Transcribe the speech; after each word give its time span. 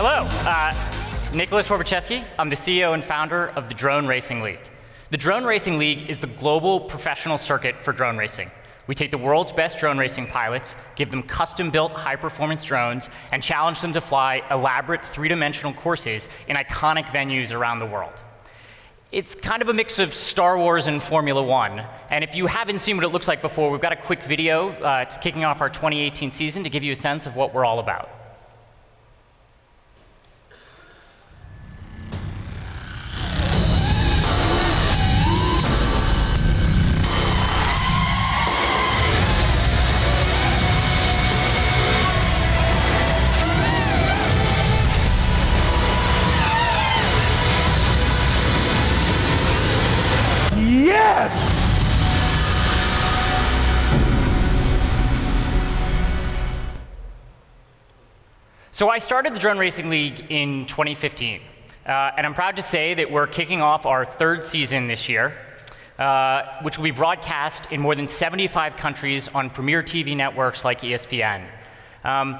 Hello, 0.00 0.28
uh, 0.48 0.72
Nicholas 1.34 1.66
Horbaczewski. 1.66 2.24
I'm 2.38 2.48
the 2.48 2.54
CEO 2.54 2.94
and 2.94 3.02
founder 3.02 3.48
of 3.56 3.66
the 3.66 3.74
Drone 3.74 4.06
Racing 4.06 4.42
League. 4.42 4.60
The 5.10 5.16
Drone 5.16 5.42
Racing 5.42 5.76
League 5.76 6.08
is 6.08 6.20
the 6.20 6.28
global 6.28 6.78
professional 6.78 7.36
circuit 7.36 7.74
for 7.82 7.92
drone 7.92 8.16
racing. 8.16 8.48
We 8.86 8.94
take 8.94 9.10
the 9.10 9.18
world's 9.18 9.50
best 9.50 9.80
drone 9.80 9.98
racing 9.98 10.28
pilots, 10.28 10.76
give 10.94 11.10
them 11.10 11.24
custom 11.24 11.72
built 11.72 11.90
high 11.90 12.14
performance 12.14 12.62
drones, 12.62 13.10
and 13.32 13.42
challenge 13.42 13.80
them 13.80 13.92
to 13.92 14.00
fly 14.00 14.40
elaborate 14.52 15.02
three 15.02 15.26
dimensional 15.26 15.72
courses 15.72 16.28
in 16.46 16.54
iconic 16.54 17.06
venues 17.06 17.52
around 17.52 17.80
the 17.80 17.86
world. 17.86 18.12
It's 19.10 19.34
kind 19.34 19.62
of 19.62 19.68
a 19.68 19.74
mix 19.74 19.98
of 19.98 20.14
Star 20.14 20.56
Wars 20.56 20.86
and 20.86 21.02
Formula 21.02 21.42
One. 21.42 21.84
And 22.10 22.22
if 22.22 22.36
you 22.36 22.46
haven't 22.46 22.78
seen 22.78 22.96
what 22.96 23.04
it 23.04 23.08
looks 23.08 23.26
like 23.26 23.42
before, 23.42 23.68
we've 23.68 23.80
got 23.80 23.92
a 23.92 23.96
quick 23.96 24.22
video. 24.22 24.70
Uh, 24.80 25.04
it's 25.04 25.18
kicking 25.18 25.44
off 25.44 25.60
our 25.60 25.68
2018 25.68 26.30
season 26.30 26.62
to 26.62 26.70
give 26.70 26.84
you 26.84 26.92
a 26.92 26.96
sense 26.96 27.26
of 27.26 27.34
what 27.34 27.52
we're 27.52 27.64
all 27.64 27.80
about. 27.80 28.17
So 58.78 58.88
I 58.88 58.98
started 58.98 59.34
the 59.34 59.40
Drone 59.40 59.58
Racing 59.58 59.90
League 59.90 60.26
in 60.30 60.64
2015. 60.66 61.40
Uh, 61.84 62.12
and 62.16 62.24
I'm 62.24 62.32
proud 62.32 62.54
to 62.54 62.62
say 62.62 62.94
that 62.94 63.10
we're 63.10 63.26
kicking 63.26 63.60
off 63.60 63.86
our 63.86 64.04
third 64.04 64.44
season 64.44 64.86
this 64.86 65.08
year, 65.08 65.36
uh, 65.98 66.62
which 66.62 66.78
will 66.78 66.84
be 66.84 66.92
broadcast 66.92 67.72
in 67.72 67.80
more 67.80 67.96
than 67.96 68.06
75 68.06 68.76
countries 68.76 69.26
on 69.34 69.50
premier 69.50 69.82
TV 69.82 70.16
networks 70.16 70.64
like 70.64 70.82
ESPN. 70.82 71.44
Um, 72.04 72.38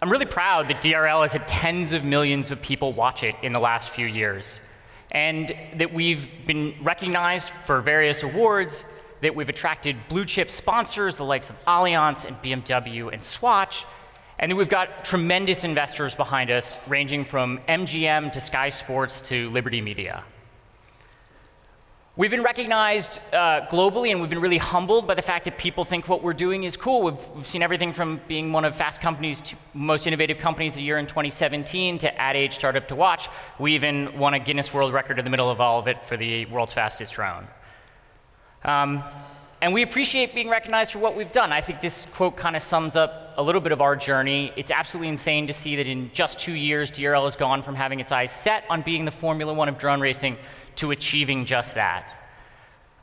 I'm 0.00 0.08
really 0.08 0.24
proud 0.24 0.68
that 0.68 0.76
DRL 0.82 1.20
has 1.20 1.34
had 1.34 1.46
tens 1.46 1.92
of 1.92 2.02
millions 2.02 2.50
of 2.50 2.62
people 2.62 2.94
watch 2.94 3.22
it 3.22 3.34
in 3.42 3.52
the 3.52 3.60
last 3.60 3.90
few 3.90 4.06
years 4.06 4.58
and 5.10 5.54
that 5.74 5.92
we've 5.92 6.30
been 6.46 6.74
recognized 6.80 7.50
for 7.50 7.82
various 7.82 8.22
awards, 8.22 8.86
that 9.20 9.34
we've 9.34 9.50
attracted 9.50 9.96
blue 10.08 10.24
chip 10.24 10.50
sponsors, 10.50 11.18
the 11.18 11.24
likes 11.24 11.50
of 11.50 11.62
Allianz 11.66 12.24
and 12.24 12.38
BMW 12.38 13.12
and 13.12 13.22
Swatch, 13.22 13.84
and 14.42 14.56
we've 14.56 14.68
got 14.68 15.04
tremendous 15.04 15.62
investors 15.62 16.16
behind 16.16 16.50
us, 16.50 16.76
ranging 16.88 17.24
from 17.24 17.60
MGM 17.68 18.32
to 18.32 18.40
Sky 18.40 18.70
Sports 18.70 19.20
to 19.22 19.48
Liberty 19.50 19.80
Media. 19.80 20.24
We've 22.16 22.30
been 22.32 22.42
recognized 22.42 23.20
uh, 23.32 23.68
globally, 23.70 24.10
and 24.10 24.20
we've 24.20 24.28
been 24.28 24.40
really 24.40 24.58
humbled 24.58 25.06
by 25.06 25.14
the 25.14 25.22
fact 25.22 25.44
that 25.44 25.58
people 25.58 25.84
think 25.84 26.08
what 26.08 26.24
we're 26.24 26.32
doing 26.32 26.64
is 26.64 26.76
cool. 26.76 27.02
We've, 27.02 27.28
we've, 27.36 27.46
seen 27.46 27.62
everything 27.62 27.92
from 27.92 28.20
being 28.26 28.52
one 28.52 28.64
of 28.64 28.74
Fast 28.74 29.00
Company's 29.00 29.54
most 29.74 30.08
innovative 30.08 30.38
companies 30.38 30.72
of 30.72 30.78
the 30.78 30.82
year 30.82 30.98
in 30.98 31.06
2017 31.06 31.98
to 31.98 32.20
Ad 32.20 32.34
Age 32.34 32.56
Startup 32.56 32.86
to 32.88 32.96
Watch. 32.96 33.28
We 33.60 33.76
even 33.76 34.18
won 34.18 34.34
a 34.34 34.40
Guinness 34.40 34.74
World 34.74 34.92
Record 34.92 35.20
in 35.20 35.24
the 35.24 35.30
middle 35.30 35.50
of 35.50 35.60
all 35.60 35.78
of 35.78 35.86
it 35.86 36.04
for 36.04 36.16
the 36.16 36.46
world's 36.46 36.72
fastest 36.72 37.12
drone. 37.12 37.46
Um, 38.64 39.04
and 39.62 39.72
we 39.72 39.82
appreciate 39.82 40.34
being 40.34 40.48
recognized 40.48 40.90
for 40.90 40.98
what 40.98 41.16
we've 41.16 41.30
done. 41.30 41.52
I 41.52 41.60
think 41.60 41.80
this 41.80 42.04
quote 42.14 42.36
kind 42.36 42.56
of 42.56 42.62
sums 42.64 42.96
up 42.96 43.32
a 43.36 43.42
little 43.42 43.60
bit 43.60 43.70
of 43.70 43.80
our 43.80 43.94
journey. 43.94 44.52
It's 44.56 44.72
absolutely 44.72 45.08
insane 45.08 45.46
to 45.46 45.52
see 45.52 45.76
that 45.76 45.86
in 45.86 46.10
just 46.12 46.40
two 46.40 46.52
years, 46.52 46.90
DRL 46.90 47.22
has 47.22 47.36
gone 47.36 47.62
from 47.62 47.76
having 47.76 48.00
its 48.00 48.10
eyes 48.10 48.32
set 48.32 48.64
on 48.68 48.82
being 48.82 49.04
the 49.04 49.12
Formula 49.12 49.54
One 49.54 49.68
of 49.68 49.78
drone 49.78 50.00
racing 50.00 50.36
to 50.76 50.90
achieving 50.90 51.44
just 51.44 51.76
that. 51.76 52.04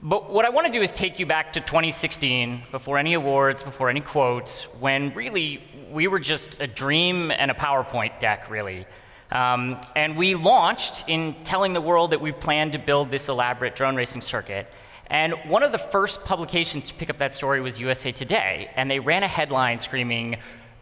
But 0.02 0.30
what 0.31 0.44
I 0.44 0.50
want 0.50 0.68
to 0.68 0.74
do 0.74 0.81
is 0.81 0.92
take 0.92 1.18
you 1.18 1.25
back 1.25 1.53
to 1.53 1.62
2016, 1.62 2.64
before 2.72 2.98
any 2.98 3.14
awards, 3.14 3.64
before 3.64 3.90
any 3.90 4.02
quotes, 4.02 4.64
when 4.81 5.14
really 5.14 5.64
we 5.90 6.08
were 6.08 6.19
just 6.19 6.59
a 6.59 6.68
dream 6.68 7.31
and 7.31 7.52
a 7.52 7.53
PowerPoint 7.53 8.19
deck, 8.19 8.50
really. 8.50 8.86
Um, 9.31 9.80
and 9.96 10.18
we 10.18 10.36
launched 10.36 11.06
in 11.08 11.36
telling 11.46 11.72
the 11.72 11.81
world 11.81 12.12
that 12.12 12.19
we 12.19 12.34
planned 12.34 12.74
to 12.74 12.80
build 12.80 13.12
this 13.12 13.30
elaborate 13.30 13.75
drone 13.75 13.96
racing 13.96 14.22
circuit. 14.22 14.69
And 15.09 15.34
one 15.47 15.64
of 15.64 15.72
the 15.72 15.78
first 15.78 16.24
publications 16.24 16.90
to 16.90 16.94
pick 16.94 17.09
up 17.09 17.18
that 17.18 17.34
story 17.34 17.62
was 17.62 17.80
USA 17.80 18.12
Today, 18.12 18.70
and 18.75 18.90
they 18.90 19.00
ran 19.00 19.24
a 19.24 19.28
headline 19.28 19.80
screaming, 19.80 20.38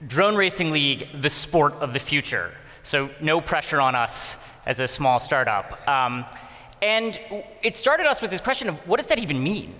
Drone 0.05 0.35
Racing 0.35 0.71
League, 0.71 1.07
the 1.21 1.29
sport 1.29 1.73
of 1.75 1.93
the 1.93 1.99
future. 1.99 2.51
So 2.83 3.09
no 3.21 3.41
pressure 3.41 3.79
on 3.79 3.95
us 3.95 4.35
as 4.65 4.79
a 4.79 4.87
small 4.87 5.19
startup. 5.19 5.87
Um, 5.87 6.25
and 6.81 7.19
it 7.63 7.75
started 7.75 8.05
us 8.05 8.21
with 8.21 8.29
this 8.29 8.41
question 8.41 8.69
of 8.69 8.75
what 8.87 8.97
does 8.97 9.07
that 9.07 9.19
even 9.19 9.41
mean? 9.41 9.73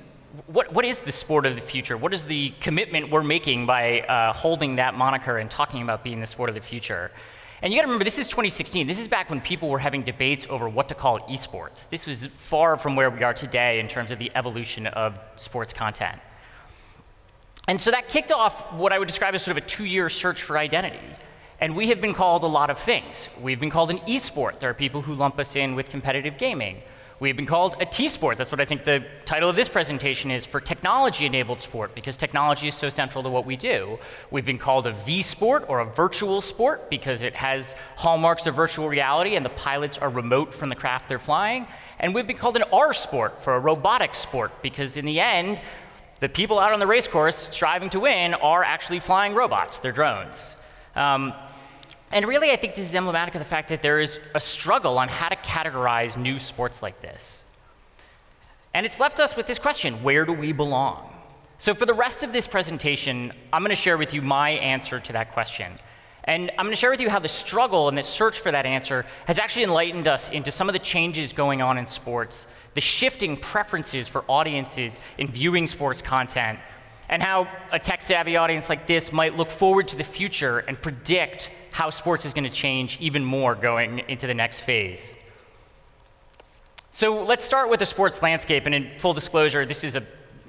What, 0.47 0.73
what 0.73 0.85
is 0.85 1.01
the 1.01 1.11
sport 1.11 1.45
of 1.45 1.55
the 1.55 1.61
future? 1.61 1.97
What 1.97 2.13
is 2.13 2.25
the 2.25 2.51
commitment 2.61 3.11
we're 3.11 3.23
making 3.23 3.65
by 3.65 4.01
uh, 4.01 4.33
holding 4.33 4.77
that 4.77 4.95
moniker 4.95 5.37
and 5.37 5.49
talking 5.49 5.81
about 5.81 6.03
being 6.03 6.21
the 6.21 6.27
sport 6.27 6.49
of 6.49 6.55
the 6.55 6.61
future? 6.61 7.11
And 7.61 7.73
you 7.73 7.77
got 7.77 7.83
to 7.83 7.87
remember, 7.87 8.03
this 8.03 8.19
is 8.19 8.27
2016. 8.27 8.85
This 8.85 8.99
is 8.99 9.07
back 9.07 9.31
when 9.31 9.41
people 9.41 9.69
were 9.69 9.79
having 9.79 10.03
debates 10.03 10.45
over 10.47 10.69
what 10.69 10.89
to 10.89 10.95
call 10.95 11.19
esports. 11.21 11.89
This 11.89 12.05
was 12.05 12.27
far 12.27 12.77
from 12.77 12.95
where 12.95 13.09
we 13.09 13.23
are 13.23 13.33
today 13.33 13.79
in 13.79 13.87
terms 13.87 14.11
of 14.11 14.19
the 14.19 14.31
evolution 14.35 14.85
of 14.85 15.19
sports 15.37 15.73
content. 15.73 16.19
And 17.67 17.81
so 17.81 17.89
that 17.91 18.09
kicked 18.09 18.31
off 18.31 18.71
what 18.73 18.93
I 18.93 18.99
would 18.99 19.07
describe 19.07 19.33
as 19.33 19.43
sort 19.43 19.57
of 19.57 19.63
a 19.63 19.67
two 19.67 19.85
year 19.85 20.07
search 20.07 20.43
for 20.43 20.57
identity. 20.57 20.99
And 21.59 21.75
we 21.75 21.87
have 21.87 21.99
been 21.99 22.13
called 22.13 22.43
a 22.43 22.47
lot 22.47 22.69
of 22.69 22.77
things. 22.77 23.27
We've 23.41 23.59
been 23.59 23.71
called 23.71 23.89
an 23.89 24.01
e-sport. 24.05 24.59
There 24.59 24.69
are 24.69 24.75
people 24.75 25.01
who 25.01 25.15
lump 25.15 25.39
us 25.39 25.55
in 25.55 25.73
with 25.73 25.89
competitive 25.89 26.37
gaming. 26.37 26.81
We've 27.19 27.35
been 27.35 27.47
called 27.47 27.77
a 27.79 27.85
T-sport. 27.85 28.37
That's 28.37 28.51
what 28.51 28.61
I 28.61 28.65
think 28.65 28.83
the 28.83 29.03
title 29.25 29.49
of 29.49 29.55
this 29.55 29.67
presentation 29.67 30.29
is 30.29 30.45
for 30.45 30.61
technology-enabled 30.61 31.59
sport, 31.61 31.95
because 31.95 32.15
technology 32.15 32.67
is 32.67 32.75
so 32.75 32.89
central 32.89 33.23
to 33.23 33.29
what 33.29 33.43
we 33.43 33.55
do. 33.55 33.97
We've 34.29 34.45
been 34.45 34.59
called 34.59 34.85
a 34.85 34.91
V-sport 34.91 35.65
or 35.67 35.79
a 35.79 35.85
virtual 35.85 36.41
sport 36.41 36.91
because 36.91 37.23
it 37.23 37.33
has 37.33 37.73
hallmarks 37.95 38.45
of 38.45 38.53
virtual 38.53 38.87
reality 38.87 39.35
and 39.35 39.43
the 39.43 39.49
pilots 39.49 39.97
are 39.97 40.09
remote 40.09 40.53
from 40.53 40.69
the 40.69 40.75
craft 40.75 41.09
they're 41.09 41.17
flying. 41.17 41.65
And 41.99 42.13
we've 42.13 42.27
been 42.27 42.37
called 42.37 42.55
an 42.55 42.65
R-sport 42.71 43.41
for 43.41 43.55
a 43.55 43.59
robotic 43.59 44.13
sport 44.13 44.61
because 44.61 44.95
in 44.95 45.05
the 45.05 45.19
end, 45.19 45.59
the 46.19 46.29
people 46.29 46.59
out 46.59 46.71
on 46.71 46.79
the 46.79 46.87
race 46.87 47.07
course 47.07 47.47
striving 47.49 47.89
to 47.91 47.99
win 47.99 48.35
are 48.35 48.63
actually 48.63 48.99
flying 48.99 49.33
robots. 49.33 49.79
They're 49.79 49.91
drones. 49.91 50.55
Um, 50.95 51.33
and 52.11 52.25
really, 52.25 52.51
I 52.51 52.55
think 52.55 52.75
this 52.75 52.85
is 52.85 52.95
emblematic 52.95 53.35
of 53.35 53.39
the 53.39 53.45
fact 53.45 53.69
that 53.69 53.81
there 53.81 53.99
is 53.99 54.19
a 54.33 54.39
struggle 54.39 54.97
on 54.97 55.09
how 55.09 55.29
to 55.29 55.35
categorize 55.37 56.15
new 56.15 56.39
sports 56.39 56.81
like 56.81 57.01
this. 57.01 57.43
And 58.73 58.85
it's 58.85 58.99
left 58.99 59.19
us 59.19 59.35
with 59.35 59.47
this 59.47 59.59
question 59.59 60.03
where 60.03 60.25
do 60.25 60.33
we 60.33 60.53
belong? 60.53 61.13
So, 61.57 61.73
for 61.73 61.85
the 61.85 61.93
rest 61.93 62.23
of 62.23 62.31
this 62.31 62.47
presentation, 62.47 63.31
I'm 63.51 63.61
going 63.61 63.75
to 63.75 63.81
share 63.81 63.97
with 63.97 64.13
you 64.13 64.21
my 64.21 64.51
answer 64.51 64.99
to 64.99 65.13
that 65.13 65.33
question. 65.33 65.73
And 66.23 66.51
I'm 66.51 66.65
going 66.65 66.73
to 66.73 66.75
share 66.75 66.91
with 66.91 66.99
you 66.99 67.09
how 67.09 67.19
the 67.19 67.29
struggle 67.29 67.87
and 67.87 67.97
the 67.97 68.03
search 68.03 68.41
for 68.41 68.51
that 68.51 68.65
answer 68.65 69.05
has 69.25 69.39
actually 69.39 69.63
enlightened 69.63 70.09
us 70.09 70.29
into 70.29 70.51
some 70.51 70.67
of 70.69 70.73
the 70.73 70.79
changes 70.79 71.31
going 71.31 71.61
on 71.61 71.77
in 71.77 71.85
sports, 71.85 72.45
the 72.73 72.81
shifting 72.81 73.37
preferences 73.37 74.09
for 74.09 74.25
audiences 74.27 74.99
in 75.17 75.29
viewing 75.29 75.67
sports 75.67 76.01
content, 76.01 76.59
and 77.09 77.23
how 77.23 77.47
a 77.71 77.79
tech 77.79 78.01
savvy 78.01 78.35
audience 78.35 78.67
like 78.69 78.87
this 78.87 79.13
might 79.13 79.37
look 79.37 79.49
forward 79.49 79.87
to 79.87 79.95
the 79.95 80.03
future 80.03 80.59
and 80.59 80.81
predict 80.81 81.49
how 81.77 81.91
sports 81.91 82.25
is 82.25 82.33
going 82.33 82.43
to 82.43 82.49
change 82.49 82.97
even 82.99 83.23
more 83.23 83.53
going 83.53 83.99
into 84.07 84.25
the 84.25 84.33
next 84.33 84.61
phase. 84.61 85.15
So 86.91 87.23
let's 87.23 87.45
start 87.45 87.69
with 87.69 87.79
the 87.79 87.85
sports 87.85 88.23
landscape. 88.23 88.65
And 88.65 88.73
in 88.73 88.97
full 88.97 89.13
disclosure, 89.13 89.63
this 89.63 89.83
is 89.83 89.95
a, 89.95 90.03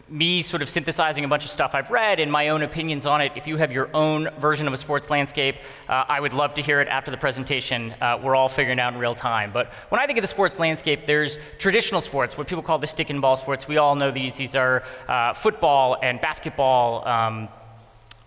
me 0.09 0.41
sort 0.41 0.63
of 0.63 0.71
synthesizing 0.71 1.27
a 1.27 1.29
bunch 1.29 1.45
of 1.45 1.51
stuff 1.51 1.75
I've 1.75 1.91
read 1.91 2.19
and 2.19 2.33
my 2.33 2.49
own 2.49 2.63
opinions 2.63 3.05
on 3.05 3.21
it. 3.21 3.33
If 3.37 3.47
you 3.47 3.59
have 3.59 3.71
your 3.71 3.91
own 3.93 4.31
version 4.39 4.67
of 4.67 4.73
a 4.73 4.79
sports 4.79 5.11
landscape, 5.11 5.57
uh, 5.87 6.07
I 6.09 6.19
would 6.19 6.33
love 6.33 6.55
to 6.55 6.63
hear 6.63 6.81
it 6.81 6.89
after 6.89 7.11
the 7.11 7.19
presentation. 7.19 7.95
Uh, 8.01 8.19
we're 8.23 8.35
all 8.35 8.49
figuring 8.49 8.81
out 8.81 8.95
in 8.95 8.99
real 8.99 9.15
time. 9.15 9.53
But 9.53 9.71
when 9.91 10.01
I 10.01 10.07
think 10.07 10.17
of 10.17 10.23
the 10.23 10.29
sports 10.29 10.59
landscape, 10.59 11.07
there's 11.07 11.39
traditional 11.59 12.01
sports, 12.01 12.39
what 12.39 12.47
people 12.47 12.63
call 12.63 12.79
the 12.79 12.87
stick 12.87 13.11
and 13.11 13.21
ball 13.21 13.37
sports. 13.37 13.69
We 13.69 13.77
all 13.77 13.97
know 13.97 14.11
these. 14.11 14.37
These 14.37 14.55
are 14.55 14.83
uh, 15.07 15.35
football 15.35 15.99
and 16.03 16.23
basketball. 16.23 17.07
Um, 17.07 17.51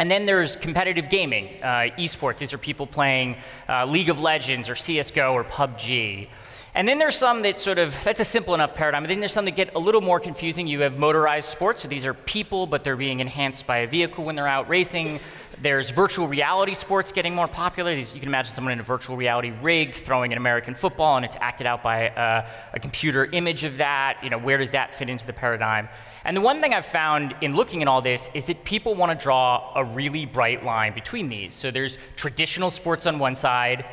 and 0.01 0.09
then 0.09 0.25
there's 0.25 0.55
competitive 0.55 1.09
gaming, 1.09 1.61
uh, 1.61 1.93
esports. 1.95 2.39
These 2.39 2.53
are 2.53 2.57
people 2.57 2.87
playing 2.87 3.35
uh, 3.69 3.85
League 3.85 4.09
of 4.09 4.19
Legends 4.19 4.67
or 4.67 4.73
CSGO 4.73 5.31
or 5.31 5.43
PUBG. 5.43 6.27
And 6.73 6.87
then 6.87 6.97
there's 6.97 7.15
some 7.15 7.43
that 7.43 7.59
sort 7.59 7.77
of, 7.77 7.95
that's 8.03 8.19
a 8.19 8.25
simple 8.25 8.55
enough 8.55 8.73
paradigm. 8.73 9.03
And 9.03 9.11
then 9.11 9.19
there's 9.19 9.31
some 9.31 9.45
that 9.45 9.55
get 9.55 9.75
a 9.75 9.79
little 9.79 10.01
more 10.01 10.19
confusing. 10.19 10.65
You 10.65 10.79
have 10.81 10.97
motorized 10.97 11.49
sports, 11.49 11.83
so 11.83 11.87
these 11.87 12.03
are 12.03 12.15
people, 12.15 12.65
but 12.65 12.83
they're 12.83 12.95
being 12.95 13.19
enhanced 13.19 13.67
by 13.67 13.77
a 13.77 13.87
vehicle 13.87 14.23
when 14.23 14.35
they're 14.35 14.47
out 14.47 14.67
racing. 14.67 15.19
There's 15.61 15.91
virtual 15.91 16.27
reality 16.27 16.73
sports 16.73 17.11
getting 17.11 17.35
more 17.35 17.47
popular. 17.47 17.93
These, 17.93 18.11
you 18.11 18.19
can 18.21 18.29
imagine 18.29 18.53
someone 18.55 18.73
in 18.73 18.79
a 18.79 18.83
virtual 18.83 19.17
reality 19.17 19.53
rig 19.61 19.93
throwing 19.93 20.31
an 20.31 20.39
American 20.39 20.73
football, 20.73 21.15
and 21.17 21.23
it's 21.23 21.37
acted 21.39 21.67
out 21.67 21.83
by 21.83 22.05
a, 22.07 22.47
a 22.73 22.79
computer 22.79 23.25
image 23.25 23.65
of 23.65 23.77
that. 23.77 24.17
You 24.23 24.31
know, 24.31 24.39
where 24.39 24.57
does 24.57 24.71
that 24.71 24.95
fit 24.95 25.09
into 25.09 25.27
the 25.27 25.33
paradigm? 25.33 25.89
And 26.23 26.37
the 26.37 26.41
one 26.41 26.61
thing 26.61 26.73
I've 26.73 26.85
found 26.85 27.35
in 27.41 27.55
looking 27.55 27.81
at 27.81 27.87
all 27.87 28.01
this 28.01 28.29
is 28.33 28.45
that 28.45 28.63
people 28.63 28.93
want 28.93 29.17
to 29.17 29.21
draw 29.21 29.71
a 29.75 29.83
really 29.83 30.25
bright 30.25 30.63
line 30.63 30.93
between 30.93 31.29
these. 31.29 31.53
So 31.53 31.71
there's 31.71 31.97
traditional 32.15 32.69
sports 32.69 33.05
on 33.07 33.17
one 33.17 33.35
side, 33.35 33.85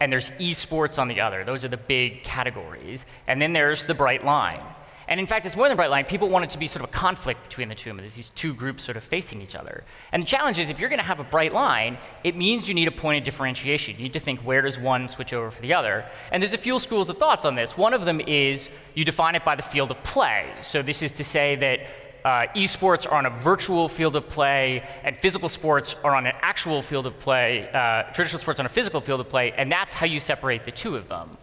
and 0.00 0.10
there's 0.12 0.30
esports 0.32 0.98
on 0.98 1.08
the 1.08 1.20
other. 1.20 1.44
Those 1.44 1.64
are 1.64 1.68
the 1.68 1.76
big 1.76 2.22
categories. 2.22 3.04
And 3.26 3.40
then 3.40 3.52
there's 3.52 3.84
the 3.84 3.94
bright 3.94 4.24
line. 4.24 4.60
And 5.08 5.20
in 5.20 5.26
fact, 5.26 5.46
it's 5.46 5.56
more 5.56 5.68
than 5.68 5.76
bright 5.76 5.90
line. 5.90 6.04
People 6.04 6.28
want 6.28 6.44
it 6.44 6.50
to 6.50 6.58
be 6.58 6.66
sort 6.66 6.82
of 6.84 6.90
a 6.90 6.92
conflict 6.92 7.48
between 7.48 7.68
the 7.68 7.74
two 7.74 7.90
of 7.90 7.96
them. 7.96 8.04
There's 8.04 8.14
these 8.14 8.30
two 8.30 8.54
groups 8.54 8.84
sort 8.84 8.96
of 8.96 9.04
facing 9.04 9.42
each 9.42 9.54
other. 9.54 9.84
And 10.12 10.22
the 10.22 10.26
challenge 10.26 10.58
is 10.58 10.70
if 10.70 10.80
you're 10.80 10.88
going 10.88 11.00
to 11.00 11.04
have 11.04 11.20
a 11.20 11.24
bright 11.24 11.52
line, 11.52 11.98
it 12.22 12.36
means 12.36 12.68
you 12.68 12.74
need 12.74 12.88
a 12.88 12.92
point 12.92 13.18
of 13.18 13.24
differentiation. 13.24 13.96
You 13.96 14.04
need 14.04 14.12
to 14.14 14.20
think 14.20 14.40
where 14.40 14.62
does 14.62 14.78
one 14.78 15.08
switch 15.08 15.32
over 15.32 15.50
for 15.50 15.62
the 15.62 15.74
other. 15.74 16.04
And 16.32 16.42
there's 16.42 16.54
a 16.54 16.58
few 16.58 16.78
schools 16.78 17.10
of 17.10 17.18
thoughts 17.18 17.44
on 17.44 17.54
this. 17.54 17.76
One 17.76 17.94
of 17.94 18.04
them 18.04 18.20
is 18.20 18.68
you 18.94 19.04
define 19.04 19.34
it 19.34 19.44
by 19.44 19.56
the 19.56 19.62
field 19.62 19.90
of 19.90 20.02
play. 20.02 20.50
So 20.62 20.82
this 20.82 21.02
is 21.02 21.12
to 21.12 21.24
say 21.24 21.56
that 21.56 21.80
uh, 22.24 22.46
esports 22.56 23.06
are 23.06 23.18
on 23.18 23.26
a 23.26 23.30
virtual 23.30 23.88
field 23.88 24.16
of 24.16 24.28
play, 24.28 24.82
and 25.02 25.16
physical 25.16 25.50
sports 25.50 25.94
are 26.02 26.16
on 26.16 26.26
an 26.26 26.34
actual 26.40 26.80
field 26.80 27.06
of 27.06 27.18
play, 27.18 27.68
uh, 27.70 28.04
traditional 28.14 28.40
sports 28.40 28.58
on 28.58 28.66
a 28.66 28.68
physical 28.70 29.00
field 29.02 29.20
of 29.20 29.28
play, 29.28 29.52
and 29.52 29.70
that's 29.70 29.92
how 29.92 30.06
you 30.06 30.20
separate 30.20 30.64
the 30.64 30.70
two 30.70 30.96
of 30.96 31.08
them. 31.08 31.36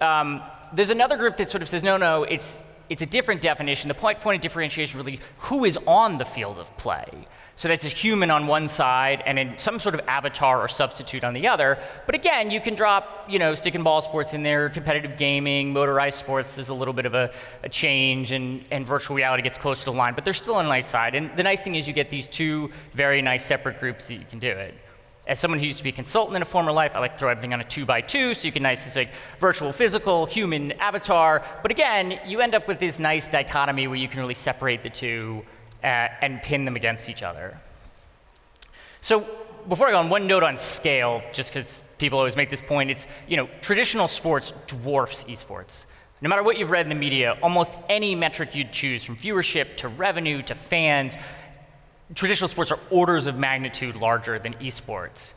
Um, 0.00 0.42
there's 0.72 0.90
another 0.90 1.16
group 1.16 1.36
that 1.36 1.48
sort 1.48 1.62
of 1.62 1.68
says, 1.68 1.82
no, 1.82 1.96
no, 1.96 2.24
it's, 2.24 2.62
it's 2.88 3.02
a 3.02 3.06
different 3.06 3.40
definition. 3.40 3.88
The 3.88 3.94
point, 3.94 4.20
point 4.20 4.36
of 4.36 4.42
differentiation 4.42 4.98
really 4.98 5.20
who 5.38 5.64
is 5.64 5.78
on 5.86 6.18
the 6.18 6.24
field 6.24 6.58
of 6.58 6.76
play. 6.76 7.26
So 7.58 7.66
that's 7.66 7.84
a 7.84 7.88
human 7.88 8.30
on 8.30 8.46
one 8.46 8.68
side 8.68 9.20
and 9.26 9.36
then 9.36 9.58
some 9.58 9.80
sort 9.80 9.96
of 9.96 10.02
avatar 10.06 10.60
or 10.60 10.68
substitute 10.68 11.24
on 11.24 11.34
the 11.34 11.48
other. 11.48 11.76
But 12.06 12.14
again, 12.14 12.52
you 12.52 12.60
can 12.60 12.76
drop, 12.76 13.26
you 13.28 13.40
know, 13.40 13.54
stick 13.54 13.74
and 13.74 13.82
ball 13.82 14.00
sports 14.00 14.32
in 14.32 14.44
there, 14.44 14.68
competitive 14.68 15.16
gaming, 15.16 15.72
motorized 15.72 16.20
sports. 16.20 16.54
There's 16.54 16.68
a 16.68 16.74
little 16.74 16.94
bit 16.94 17.04
of 17.04 17.14
a, 17.14 17.32
a 17.64 17.68
change, 17.68 18.30
and, 18.30 18.64
and 18.70 18.86
virtual 18.86 19.16
reality 19.16 19.42
gets 19.42 19.58
closer 19.58 19.80
to 19.80 19.84
the 19.86 19.96
line. 19.96 20.14
But 20.14 20.24
they're 20.24 20.34
still 20.34 20.60
a 20.60 20.62
nice 20.62 20.86
side. 20.86 21.16
And 21.16 21.36
the 21.36 21.42
nice 21.42 21.60
thing 21.60 21.74
is 21.74 21.88
you 21.88 21.94
get 21.94 22.10
these 22.10 22.28
two 22.28 22.70
very 22.92 23.22
nice 23.22 23.44
separate 23.44 23.80
groups 23.80 24.06
that 24.06 24.14
you 24.14 24.24
can 24.30 24.38
do 24.38 24.50
it. 24.50 24.74
As 25.28 25.38
someone 25.38 25.60
who 25.60 25.66
used 25.66 25.76
to 25.76 25.84
be 25.84 25.90
a 25.90 25.92
consultant 25.92 26.36
in 26.36 26.42
a 26.42 26.46
former 26.46 26.72
life, 26.72 26.96
I 26.96 27.00
like 27.00 27.12
to 27.12 27.18
throw 27.18 27.28
everything 27.28 27.52
on 27.52 27.60
a 27.60 27.64
two 27.64 27.84
by 27.84 28.00
two, 28.00 28.32
so 28.32 28.46
you 28.46 28.52
can 28.52 28.62
nice 28.62 28.96
like 28.96 29.10
virtual, 29.38 29.72
physical, 29.72 30.24
human, 30.24 30.72
avatar. 30.80 31.44
But 31.60 31.70
again, 31.70 32.18
you 32.26 32.40
end 32.40 32.54
up 32.54 32.66
with 32.66 32.78
this 32.78 32.98
nice 32.98 33.28
dichotomy 33.28 33.88
where 33.88 33.98
you 33.98 34.08
can 34.08 34.20
really 34.20 34.32
separate 34.32 34.82
the 34.82 34.88
two 34.88 35.44
uh, 35.84 35.86
and 35.86 36.40
pin 36.42 36.64
them 36.64 36.76
against 36.76 37.10
each 37.10 37.22
other. 37.22 37.60
So 39.02 39.26
before 39.68 39.88
I 39.88 39.90
go 39.90 39.98
on, 39.98 40.08
one 40.08 40.26
note 40.26 40.42
on 40.42 40.56
scale, 40.56 41.22
just 41.30 41.50
because 41.50 41.82
people 41.98 42.18
always 42.18 42.34
make 42.34 42.48
this 42.48 42.62
point, 42.62 42.90
it's, 42.90 43.06
you 43.28 43.36
know, 43.36 43.50
traditional 43.60 44.08
sports 44.08 44.54
dwarfs 44.66 45.24
esports. 45.24 45.84
No 46.22 46.30
matter 46.30 46.42
what 46.42 46.56
you've 46.56 46.70
read 46.70 46.86
in 46.86 46.88
the 46.88 46.94
media, 46.94 47.36
almost 47.42 47.76
any 47.90 48.14
metric 48.14 48.54
you'd 48.54 48.72
choose, 48.72 49.04
from 49.04 49.16
viewership 49.16 49.76
to 49.76 49.88
revenue 49.88 50.40
to 50.42 50.54
fans, 50.54 51.16
traditional 52.14 52.48
sports 52.48 52.70
are 52.70 52.80
orders 52.90 53.26
of 53.26 53.38
magnitude 53.38 53.96
larger 53.96 54.38
than 54.38 54.54
esports. 54.54 55.32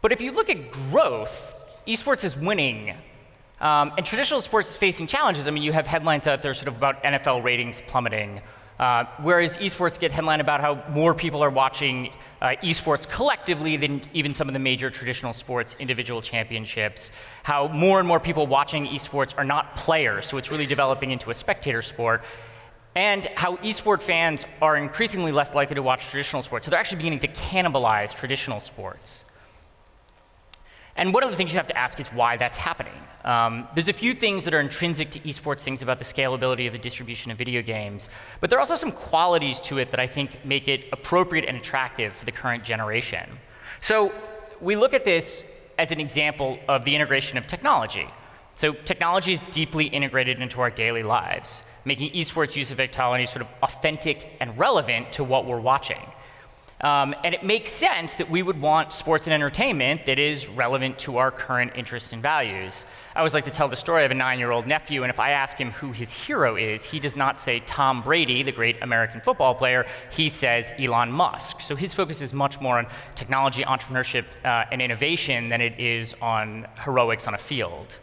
But 0.00 0.12
if 0.12 0.20
you 0.20 0.32
look 0.32 0.48
at 0.48 0.70
growth, 0.70 1.54
esports 1.86 2.24
is 2.24 2.36
winning. 2.36 2.94
Um, 3.60 3.92
and 3.96 4.06
traditional 4.06 4.40
sports 4.40 4.70
is 4.70 4.76
facing 4.76 5.08
challenges. 5.08 5.48
I 5.48 5.50
mean, 5.50 5.64
you 5.64 5.72
have 5.72 5.86
headlines 5.86 6.26
out 6.26 6.42
there 6.42 6.54
sort 6.54 6.68
of 6.68 6.76
about 6.76 7.02
NFL 7.02 7.42
ratings 7.42 7.82
plummeting, 7.88 8.40
uh, 8.78 9.04
whereas 9.20 9.58
esports 9.58 9.98
get 9.98 10.12
headline 10.12 10.40
about 10.40 10.60
how 10.60 10.84
more 10.90 11.12
people 11.12 11.42
are 11.42 11.50
watching 11.50 12.12
uh, 12.40 12.54
esports 12.62 13.08
collectively 13.08 13.76
than 13.76 14.00
even 14.12 14.32
some 14.32 14.46
of 14.46 14.52
the 14.52 14.60
major 14.60 14.90
traditional 14.90 15.32
sports 15.32 15.74
individual 15.80 16.22
championships. 16.22 17.10
How 17.42 17.66
more 17.66 17.98
and 17.98 18.06
more 18.06 18.20
people 18.20 18.46
watching 18.46 18.86
esports 18.86 19.36
are 19.36 19.42
not 19.42 19.74
players, 19.74 20.26
so 20.26 20.36
it's 20.36 20.52
really 20.52 20.66
developing 20.66 21.10
into 21.10 21.30
a 21.30 21.34
spectator 21.34 21.82
sport 21.82 22.22
and 22.98 23.28
how 23.36 23.54
esport 23.58 24.02
fans 24.02 24.44
are 24.60 24.76
increasingly 24.76 25.30
less 25.30 25.54
likely 25.54 25.76
to 25.76 25.82
watch 25.84 26.08
traditional 26.10 26.42
sports. 26.42 26.66
So 26.66 26.70
they're 26.70 26.80
actually 26.80 26.96
beginning 26.96 27.20
to 27.20 27.28
cannibalize 27.28 28.12
traditional 28.12 28.58
sports. 28.58 29.24
And 30.96 31.14
one 31.14 31.22
of 31.22 31.30
the 31.30 31.36
things 31.36 31.52
you 31.52 31.58
have 31.58 31.68
to 31.68 31.78
ask 31.78 32.00
is 32.00 32.08
why 32.08 32.36
that's 32.36 32.56
happening. 32.56 33.00
Um, 33.22 33.68
there's 33.72 33.86
a 33.86 33.92
few 33.92 34.14
things 34.14 34.44
that 34.46 34.52
are 34.52 34.58
intrinsic 34.58 35.10
to 35.10 35.20
esports, 35.20 35.60
things 35.60 35.80
about 35.80 36.00
the 36.00 36.04
scalability 36.04 36.66
of 36.66 36.72
the 36.72 36.78
distribution 36.80 37.30
of 37.30 37.38
video 37.38 37.62
games, 37.62 38.08
but 38.40 38.50
there 38.50 38.58
are 38.58 38.62
also 38.62 38.74
some 38.74 38.90
qualities 38.90 39.60
to 39.60 39.78
it 39.78 39.92
that 39.92 40.00
I 40.00 40.08
think 40.08 40.44
make 40.44 40.66
it 40.66 40.88
appropriate 40.90 41.44
and 41.44 41.58
attractive 41.58 42.12
for 42.12 42.24
the 42.24 42.32
current 42.32 42.64
generation. 42.64 43.38
So 43.80 44.12
we 44.60 44.74
look 44.74 44.92
at 44.92 45.04
this 45.04 45.44
as 45.78 45.92
an 45.92 46.00
example 46.00 46.58
of 46.66 46.84
the 46.84 46.96
integration 46.96 47.38
of 47.38 47.46
technology. 47.46 48.08
So 48.56 48.72
technology 48.72 49.34
is 49.34 49.40
deeply 49.52 49.86
integrated 49.86 50.40
into 50.40 50.60
our 50.60 50.70
daily 50.70 51.04
lives 51.04 51.62
making 51.88 52.12
esports 52.12 52.54
use 52.54 52.70
of 52.70 52.76
technology 52.76 53.26
sort 53.26 53.42
of 53.42 53.48
authentic 53.62 54.36
and 54.40 54.56
relevant 54.56 55.12
to 55.14 55.24
what 55.24 55.46
we're 55.46 55.60
watching. 55.60 56.00
Um, 56.80 57.16
and 57.24 57.34
it 57.34 57.42
makes 57.42 57.70
sense 57.70 58.14
that 58.14 58.30
we 58.30 58.40
would 58.40 58.60
want 58.60 58.92
sports 58.92 59.26
and 59.26 59.34
entertainment 59.34 60.06
that 60.06 60.20
is 60.20 60.46
relevant 60.46 60.96
to 61.00 61.16
our 61.16 61.32
current 61.32 61.72
interests 61.74 62.12
and 62.12 62.22
values. 62.22 62.84
I 63.16 63.18
always 63.18 63.34
like 63.34 63.44
to 63.44 63.50
tell 63.50 63.66
the 63.66 63.74
story 63.74 64.04
of 64.04 64.12
a 64.12 64.14
nine 64.14 64.38
year 64.38 64.52
old 64.52 64.64
nephew, 64.64 65.02
and 65.02 65.10
if 65.10 65.18
I 65.18 65.30
ask 65.30 65.56
him 65.56 65.72
who 65.72 65.90
his 65.90 66.12
hero 66.12 66.54
is, 66.54 66.84
he 66.84 67.00
does 67.00 67.16
not 67.16 67.40
say 67.40 67.58
Tom 67.60 68.02
Brady, 68.02 68.44
the 68.44 68.52
great 68.52 68.80
American 68.80 69.20
football 69.20 69.56
player. 69.56 69.86
He 70.12 70.28
says 70.28 70.72
Elon 70.78 71.10
Musk. 71.10 71.62
So 71.62 71.74
his 71.74 71.92
focus 71.92 72.22
is 72.22 72.32
much 72.32 72.60
more 72.60 72.78
on 72.78 72.86
technology, 73.16 73.64
entrepreneurship, 73.64 74.26
uh, 74.44 74.66
and 74.70 74.80
innovation 74.80 75.48
than 75.48 75.60
it 75.60 75.80
is 75.80 76.14
on 76.22 76.68
heroics 76.84 77.26
on 77.26 77.34
a 77.34 77.38
field. 77.38 77.98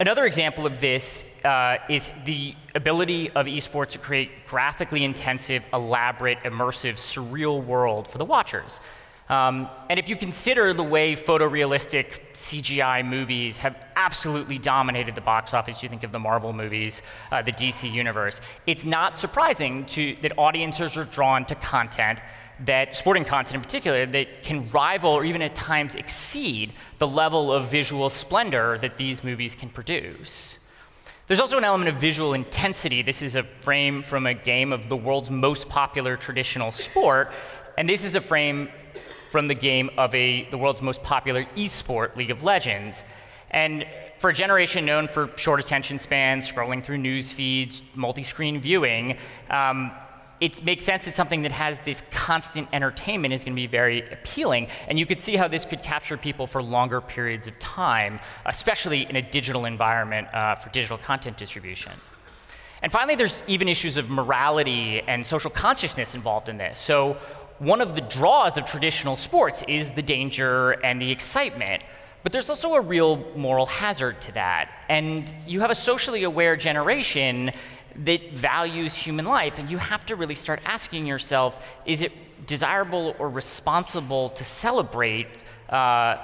Another 0.00 0.26
example 0.26 0.66
of 0.66 0.80
this 0.80 1.27
uh, 1.44 1.78
is 1.88 2.10
the 2.24 2.54
ability 2.74 3.30
of 3.30 3.46
esports 3.46 3.90
to 3.90 3.98
create 3.98 4.46
graphically 4.46 5.04
intensive, 5.04 5.64
elaborate, 5.72 6.38
immersive, 6.40 6.94
surreal 6.94 7.64
world 7.64 8.08
for 8.08 8.18
the 8.18 8.24
watchers. 8.24 8.80
Um, 9.28 9.68
and 9.90 9.98
if 9.98 10.08
you 10.08 10.16
consider 10.16 10.72
the 10.72 10.82
way 10.82 11.12
photorealistic 11.14 12.32
CGI 12.32 13.06
movies 13.06 13.58
have 13.58 13.86
absolutely 13.94 14.56
dominated 14.56 15.14
the 15.14 15.20
box 15.20 15.52
office, 15.52 15.82
you 15.82 15.88
think 15.88 16.02
of 16.02 16.12
the 16.12 16.18
Marvel 16.18 16.54
movies, 16.54 17.02
uh, 17.30 17.42
the 17.42 17.52
DC 17.52 17.92
universe, 17.92 18.40
it's 18.66 18.86
not 18.86 19.18
surprising 19.18 19.84
to, 19.86 20.16
that 20.22 20.32
audiences 20.38 20.96
are 20.96 21.04
drawn 21.04 21.44
to 21.44 21.54
content 21.56 22.20
that 22.60 22.96
sporting 22.96 23.24
content 23.24 23.54
in 23.54 23.60
particular 23.60 24.04
that 24.04 24.42
can 24.42 24.68
rival 24.70 25.10
or 25.10 25.24
even 25.24 25.42
at 25.42 25.54
times 25.54 25.94
exceed 25.94 26.72
the 26.98 27.06
level 27.06 27.52
of 27.52 27.70
visual 27.70 28.10
splendor 28.10 28.78
that 28.78 28.96
these 28.96 29.22
movies 29.22 29.54
can 29.54 29.68
produce. 29.68 30.57
There's 31.28 31.40
also 31.40 31.58
an 31.58 31.64
element 31.64 31.90
of 31.90 31.96
visual 31.96 32.32
intensity. 32.32 33.02
This 33.02 33.20
is 33.20 33.36
a 33.36 33.42
frame 33.42 34.00
from 34.00 34.24
a 34.24 34.32
game 34.32 34.72
of 34.72 34.88
the 34.88 34.96
world's 34.96 35.30
most 35.30 35.68
popular 35.68 36.16
traditional 36.16 36.72
sport, 36.72 37.32
and 37.76 37.86
this 37.86 38.02
is 38.02 38.14
a 38.14 38.20
frame 38.22 38.70
from 39.30 39.46
the 39.46 39.54
game 39.54 39.90
of 39.98 40.14
a, 40.14 40.44
the 40.44 40.56
world's 40.56 40.80
most 40.80 41.02
popular 41.02 41.44
esport, 41.54 42.16
League 42.16 42.30
of 42.30 42.44
Legends. 42.44 43.04
And 43.50 43.86
for 44.18 44.30
a 44.30 44.32
generation 44.32 44.86
known 44.86 45.06
for 45.06 45.30
short 45.36 45.60
attention 45.60 45.98
spans, 45.98 46.50
scrolling 46.50 46.82
through 46.82 46.96
news 46.96 47.30
feeds, 47.30 47.82
multi 47.94 48.22
screen 48.22 48.58
viewing, 48.58 49.18
um, 49.50 49.92
it 50.40 50.62
makes 50.64 50.84
sense 50.84 51.06
that 51.06 51.14
something 51.14 51.42
that 51.42 51.52
has 51.52 51.80
this 51.80 52.02
constant 52.10 52.68
entertainment 52.72 53.34
is 53.34 53.42
going 53.42 53.54
to 53.54 53.60
be 53.60 53.66
very 53.66 54.08
appealing. 54.10 54.68
And 54.86 54.98
you 54.98 55.06
could 55.06 55.20
see 55.20 55.36
how 55.36 55.48
this 55.48 55.64
could 55.64 55.82
capture 55.82 56.16
people 56.16 56.46
for 56.46 56.62
longer 56.62 57.00
periods 57.00 57.46
of 57.46 57.58
time, 57.58 58.20
especially 58.46 59.08
in 59.08 59.16
a 59.16 59.22
digital 59.22 59.64
environment 59.64 60.28
uh, 60.32 60.54
for 60.54 60.70
digital 60.70 60.98
content 60.98 61.36
distribution. 61.36 61.92
And 62.82 62.92
finally, 62.92 63.16
there's 63.16 63.42
even 63.48 63.68
issues 63.68 63.96
of 63.96 64.08
morality 64.08 65.00
and 65.00 65.26
social 65.26 65.50
consciousness 65.50 66.14
involved 66.14 66.48
in 66.48 66.58
this. 66.58 66.78
So, 66.78 67.16
one 67.58 67.80
of 67.80 67.96
the 67.96 68.00
draws 68.02 68.56
of 68.56 68.66
traditional 68.66 69.16
sports 69.16 69.64
is 69.66 69.90
the 69.90 70.02
danger 70.02 70.72
and 70.84 71.02
the 71.02 71.10
excitement. 71.10 71.82
But 72.22 72.32
there's 72.32 72.50
also 72.50 72.74
a 72.74 72.80
real 72.80 73.24
moral 73.36 73.66
hazard 73.66 74.20
to 74.22 74.32
that. 74.32 74.70
And 74.88 75.34
you 75.46 75.60
have 75.60 75.70
a 75.70 75.74
socially 75.74 76.24
aware 76.24 76.56
generation 76.56 77.52
that 78.04 78.32
values 78.32 78.94
human 78.94 79.24
life. 79.24 79.58
And 79.58 79.70
you 79.70 79.78
have 79.78 80.06
to 80.06 80.16
really 80.16 80.34
start 80.34 80.60
asking 80.64 81.06
yourself 81.06 81.76
is 81.84 82.02
it 82.02 82.12
desirable 82.46 83.14
or 83.18 83.28
responsible 83.28 84.30
to 84.30 84.44
celebrate? 84.44 85.26
Uh, 85.68 86.16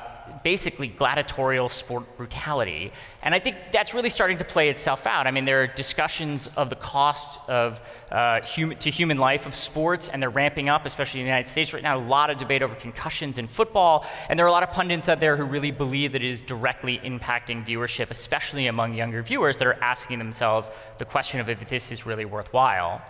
basically 0.43 0.89
gladiatorial 0.89 1.69
sport 1.69 2.17
brutality. 2.17 2.93
And 3.23 3.35
I 3.35 3.39
think 3.39 3.57
that's 3.73 3.95
really 3.95 4.11
starting 4.11 4.39
to 4.39 4.45
play 4.45 4.69
itself 4.69 5.07
out. 5.07 5.27
I 5.27 5.31
mean, 5.31 5.45
there 5.45 5.63
are 5.63 5.67
discussions 5.67 6.49
of 6.57 6.69
the 6.71 6.77
cost 6.77 7.41
of 7.49 7.81
uh, 8.13 8.43
human, 8.43 8.79
to 8.79 8.91
human 8.91 9.19
life 9.19 9.47
of 9.47 9.55
sports, 9.55 10.09
and 10.09 10.23
they're 10.23 10.31
ramping 10.31 10.69
up, 10.69 10.85
especially 10.87 11.21
in 11.21 11.25
the 11.25 11.31
United 11.31 11.49
States 11.49 11.73
right 11.73 11.83
now. 11.83 11.99
A 11.99 12.07
lot 12.07 12.31
of 12.31 12.39
debate 12.39 12.63
over 12.63 12.75
concussions 12.75 13.39
in 13.39 13.47
football, 13.47 14.05
and 14.29 14.39
there 14.39 14.45
are 14.45 14.49
a 14.51 14.53
lot 14.53 14.63
of 14.63 14.71
pundits 14.71 15.09
out 15.09 15.21
there 15.21 15.37
who 15.37 15.45
really 15.45 15.71
believe 15.71 16.13
that 16.13 16.23
it 16.23 16.29
is 16.29 16.41
directly 16.41 16.99
impacting 16.99 17.67
viewership, 17.67 18.11
especially 18.11 18.67
among 18.67 18.95
younger 18.95 19.23
viewers 19.23 19.57
that 19.57 19.67
are 19.67 19.83
asking 19.83 20.19
themselves 20.19 20.71
the 20.99 21.05
question 21.05 21.41
of 21.41 21.49
if 21.49 21.67
this 21.69 21.91
is 21.91 22.05
really 22.05 22.25
worthwhile. 22.25 23.03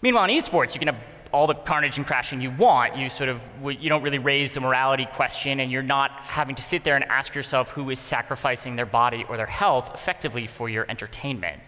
Meanwhile, 0.00 0.24
in 0.26 0.38
esports, 0.38 0.74
you 0.74 0.78
can 0.78 0.88
have 0.88 1.17
all 1.32 1.46
the 1.46 1.54
carnage 1.54 1.96
and 1.96 2.06
crashing 2.06 2.40
you 2.40 2.50
want. 2.50 2.96
You 2.96 3.08
sort 3.08 3.28
of 3.28 3.42
you 3.62 3.88
don't 3.88 4.02
really 4.02 4.18
raise 4.18 4.54
the 4.54 4.60
morality 4.60 5.06
question, 5.06 5.60
and 5.60 5.70
you're 5.70 5.82
not 5.82 6.10
having 6.10 6.56
to 6.56 6.62
sit 6.62 6.84
there 6.84 6.96
and 6.96 7.04
ask 7.04 7.34
yourself 7.34 7.70
who 7.70 7.90
is 7.90 7.98
sacrificing 7.98 8.76
their 8.76 8.86
body 8.86 9.24
or 9.28 9.36
their 9.36 9.46
health 9.46 9.90
effectively 9.94 10.46
for 10.46 10.68
your 10.68 10.86
entertainment. 10.88 11.60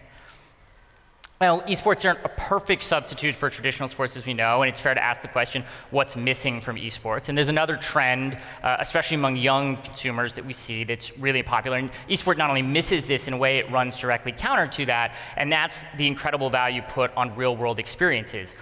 Well, 1.41 1.61
esports 1.61 2.05
aren't 2.05 2.23
a 2.23 2.29
perfect 2.29 2.83
substitute 2.83 3.33
for 3.33 3.49
traditional 3.49 3.87
sports, 3.87 4.15
as 4.15 4.27
we 4.27 4.35
know, 4.35 4.61
and 4.61 4.69
it's 4.69 4.79
fair 4.79 4.93
to 4.93 5.03
ask 5.03 5.23
the 5.23 5.27
question 5.27 5.63
what's 5.89 6.15
missing 6.15 6.61
from 6.61 6.75
esports? 6.75 7.29
And 7.29 7.35
there's 7.35 7.49
another 7.49 7.77
trend, 7.77 8.37
uh, 8.61 8.77
especially 8.79 9.15
among 9.15 9.37
young 9.37 9.77
consumers, 9.77 10.35
that 10.35 10.45
we 10.45 10.53
see 10.53 10.83
that's 10.83 11.17
really 11.17 11.41
popular. 11.41 11.77
And 11.77 11.89
esports 12.07 12.37
not 12.37 12.49
only 12.49 12.61
misses 12.61 13.07
this 13.07 13.27
in 13.27 13.33
a 13.33 13.37
way, 13.37 13.57
it 13.57 13.71
runs 13.71 13.97
directly 13.97 14.33
counter 14.33 14.67
to 14.67 14.85
that, 14.85 15.15
and 15.35 15.51
that's 15.51 15.83
the 15.97 16.05
incredible 16.05 16.51
value 16.51 16.83
put 16.83 17.11
on 17.17 17.35
real 17.35 17.55
world 17.55 17.79
experiences. 17.79 18.53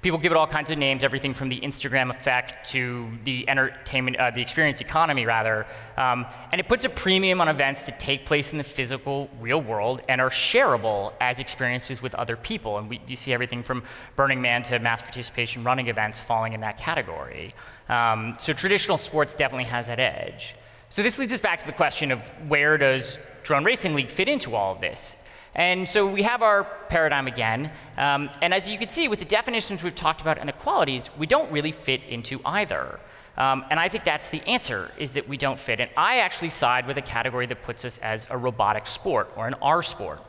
People 0.00 0.18
give 0.18 0.30
it 0.30 0.38
all 0.38 0.46
kinds 0.46 0.70
of 0.70 0.78
names, 0.78 1.02
everything 1.02 1.34
from 1.34 1.48
the 1.48 1.58
Instagram 1.60 2.10
effect 2.10 2.70
to 2.70 3.10
the 3.24 3.48
entertainment, 3.48 4.16
uh, 4.16 4.30
the 4.30 4.40
experience 4.40 4.80
economy, 4.80 5.26
rather. 5.26 5.66
Um, 5.96 6.24
and 6.52 6.60
it 6.60 6.68
puts 6.68 6.84
a 6.84 6.88
premium 6.88 7.40
on 7.40 7.48
events 7.48 7.82
that 7.82 7.98
take 7.98 8.24
place 8.24 8.52
in 8.52 8.58
the 8.58 8.64
physical, 8.64 9.28
real 9.40 9.60
world 9.60 10.02
and 10.08 10.20
are 10.20 10.30
shareable 10.30 11.14
as 11.20 11.40
experiences 11.40 12.00
with 12.00 12.14
other 12.14 12.36
people. 12.36 12.78
And 12.78 12.88
we, 12.88 13.00
you 13.08 13.16
see 13.16 13.32
everything 13.32 13.64
from 13.64 13.82
Burning 14.14 14.40
Man 14.40 14.62
to 14.64 14.78
mass 14.78 15.02
participation 15.02 15.64
running 15.64 15.88
events 15.88 16.20
falling 16.20 16.52
in 16.52 16.60
that 16.60 16.76
category. 16.76 17.50
Um, 17.88 18.34
so 18.38 18.52
traditional 18.52 18.98
sports 18.98 19.34
definitely 19.34 19.64
has 19.64 19.88
that 19.88 19.98
edge. 19.98 20.54
So 20.90 21.02
this 21.02 21.18
leads 21.18 21.32
us 21.34 21.40
back 21.40 21.60
to 21.60 21.66
the 21.66 21.72
question 21.72 22.12
of 22.12 22.20
where 22.48 22.78
does 22.78 23.18
Drone 23.42 23.64
Racing 23.64 23.94
League 23.94 24.10
fit 24.10 24.28
into 24.28 24.54
all 24.54 24.72
of 24.74 24.80
this? 24.80 25.16
And 25.58 25.88
so 25.88 26.06
we 26.06 26.22
have 26.22 26.40
our 26.40 26.62
paradigm 26.88 27.26
again. 27.26 27.72
Um, 27.96 28.30
and 28.40 28.54
as 28.54 28.70
you 28.70 28.78
can 28.78 28.88
see, 28.88 29.08
with 29.08 29.18
the 29.18 29.24
definitions 29.24 29.82
we've 29.82 29.94
talked 29.94 30.20
about 30.20 30.38
and 30.38 30.48
the 30.48 30.52
qualities, 30.52 31.10
we 31.18 31.26
don't 31.26 31.50
really 31.50 31.72
fit 31.72 32.00
into 32.08 32.40
either. 32.44 33.00
Um, 33.36 33.64
and 33.68 33.80
I 33.80 33.88
think 33.88 34.04
that's 34.04 34.30
the 34.30 34.40
answer, 34.48 34.92
is 34.98 35.14
that 35.14 35.28
we 35.28 35.36
don't 35.36 35.58
fit. 35.58 35.80
And 35.80 35.90
I 35.96 36.18
actually 36.18 36.50
side 36.50 36.86
with 36.86 36.96
a 36.96 37.02
category 37.02 37.46
that 37.46 37.62
puts 37.64 37.84
us 37.84 37.98
as 37.98 38.24
a 38.30 38.38
robotic 38.38 38.86
sport 38.86 39.32
or 39.36 39.48
an 39.48 39.54
R 39.60 39.82
sport. 39.82 40.22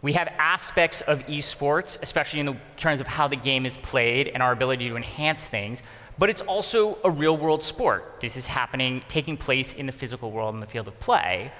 We 0.00 0.14
have 0.14 0.28
aspects 0.38 1.02
of 1.02 1.26
esports, 1.26 1.98
especially 2.02 2.40
in 2.40 2.58
terms 2.78 3.00
of 3.00 3.06
how 3.06 3.28
the 3.28 3.36
game 3.36 3.66
is 3.66 3.76
played 3.76 4.28
and 4.28 4.42
our 4.42 4.52
ability 4.52 4.88
to 4.88 4.96
enhance 4.96 5.48
things, 5.48 5.82
but 6.18 6.30
it's 6.30 6.42
also 6.42 6.98
a 7.04 7.10
real 7.10 7.36
world 7.36 7.62
sport. 7.62 8.20
This 8.20 8.36
is 8.38 8.46
happening, 8.46 9.02
taking 9.08 9.36
place 9.36 9.74
in 9.74 9.84
the 9.84 9.92
physical 9.92 10.30
world 10.30 10.54
in 10.54 10.60
the 10.60 10.66
field 10.66 10.88
of 10.88 10.98
play. 10.98 11.52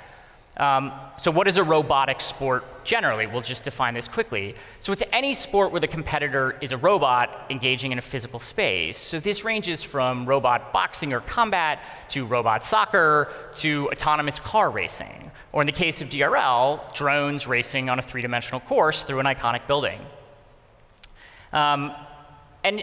Um, 0.56 0.92
so 1.18 1.30
what 1.32 1.48
is 1.48 1.56
a 1.56 1.64
robotic 1.64 2.20
sport 2.20 2.84
generally? 2.84 3.26
We'll 3.26 3.40
just 3.40 3.64
define 3.64 3.94
this 3.94 4.06
quickly. 4.06 4.54
So 4.80 4.92
it's 4.92 5.02
any 5.12 5.34
sport 5.34 5.72
where 5.72 5.80
the 5.80 5.88
competitor 5.88 6.56
is 6.60 6.70
a 6.70 6.76
robot 6.76 7.46
engaging 7.50 7.90
in 7.90 7.98
a 7.98 8.02
physical 8.02 8.38
space. 8.38 8.96
So 8.96 9.18
this 9.18 9.44
ranges 9.44 9.82
from 9.82 10.26
robot 10.26 10.72
boxing 10.72 11.12
or 11.12 11.20
combat 11.20 11.80
to 12.10 12.24
robot 12.24 12.64
soccer 12.64 13.32
to 13.56 13.88
autonomous 13.90 14.38
car 14.38 14.70
racing. 14.70 15.32
Or 15.52 15.62
in 15.62 15.66
the 15.66 15.72
case 15.72 16.00
of 16.00 16.08
DRL, 16.08 16.94
drones 16.94 17.46
racing 17.46 17.90
on 17.90 17.98
a 17.98 18.02
three-dimensional 18.02 18.60
course 18.60 19.02
through 19.02 19.20
an 19.20 19.26
iconic 19.26 19.66
building. 19.66 20.00
Um, 21.52 21.92
and 22.64 22.82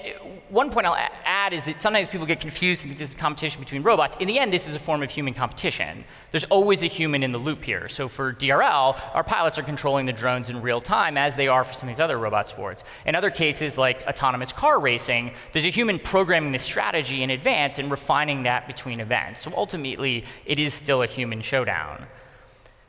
one 0.50 0.70
point 0.70 0.86
I'll 0.86 1.10
add 1.42 1.54
is 1.54 1.66
that 1.66 1.82
sometimes 1.82 2.08
people 2.08 2.28
get 2.28 2.40
confused 2.40 2.84
and 2.84 2.90
think 2.90 3.00
this 3.00 3.10
is 3.10 3.16
a 3.16 3.18
competition 3.18 3.60
between 3.60 3.82
robots. 3.82 4.16
In 4.20 4.28
the 4.28 4.38
end, 4.38 4.54
this 4.54 4.68
is 4.70 4.76
a 4.76 4.80
form 4.80 5.02
of 5.02 5.10
human 5.10 5.34
competition. 5.34 6.04
There's 6.30 6.44
always 6.46 6.84
a 6.84 6.88
human 6.88 7.24
in 7.24 7.32
the 7.32 7.40
loop 7.40 7.64
here. 7.64 7.90
So 7.90 8.08
for 8.08 8.34
DRL, 8.34 9.00
our 9.16 9.24
pilots 9.24 9.58
are 9.58 9.64
controlling 9.64 10.06
the 10.06 10.14
drones 10.14 10.50
in 10.50 10.62
real 10.62 10.82
time, 10.82 11.18
as 11.18 11.36
they 11.36 11.48
are 11.48 11.64
for 11.64 11.74
some 11.74 11.90
of 11.90 11.96
these 11.96 12.00
other 12.00 12.18
robot 12.18 12.48
sports. 12.48 12.84
In 13.06 13.16
other 13.16 13.32
cases, 13.32 13.78
like 13.78 14.04
autonomous 14.04 14.52
car 14.52 14.80
racing, 14.80 15.32
there's 15.52 15.66
a 15.66 15.70
human 15.70 15.98
programming 15.98 16.52
the 16.52 16.60
strategy 16.60 17.24
in 17.24 17.32
advance 17.32 17.80
and 17.80 17.90
refining 17.90 18.44
that 18.44 18.68
between 18.68 19.00
events. 19.00 19.42
So 19.42 19.52
ultimately, 19.56 20.24
it 20.46 20.60
is 20.60 20.74
still 20.74 21.02
a 21.02 21.08
human 21.08 21.42
showdown. 21.42 22.06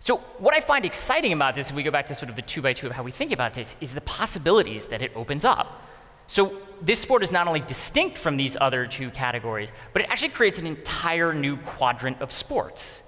So 0.00 0.16
what 0.38 0.54
I 0.54 0.61
find 0.61 0.85
exciting 0.85 1.32
about 1.32 1.54
this, 1.54 1.71
if 1.71 1.76
we 1.76 1.85
go 1.85 1.92
back 1.92 2.06
to 2.06 2.14
sort 2.14 2.28
of 2.28 2.37
the 2.37 2.42
two 2.42 2.61
by 2.61 2.73
two 2.73 2.87
of 2.88 2.92
how 2.92 3.02
we 3.02 3.12
think 3.12 3.32
about 3.32 3.54
this, 3.54 3.76
is 3.80 3.94
the 3.94 4.00
possibilities 4.00 4.87
that 4.87 5.00
it 5.00 5.12
opens 5.14 5.44
up. 5.44 5.80
So 6.26 6.57
this 6.81 7.00
sport 7.00 7.23
is 7.23 7.31
not 7.31 7.47
only 7.47 7.61
distinct 7.61 8.19
from 8.19 8.37
these 8.37 8.57
other 8.61 8.87
two 8.87 9.11
categories, 9.11 9.71
but 9.93 10.02
it 10.02 10.09
actually 10.11 10.31
creates 10.31 10.59
an 10.59 10.67
entire 10.67 11.33
new 11.33 11.57
quadrant 11.59 12.21
of 12.21 12.33
sports. 12.33 13.02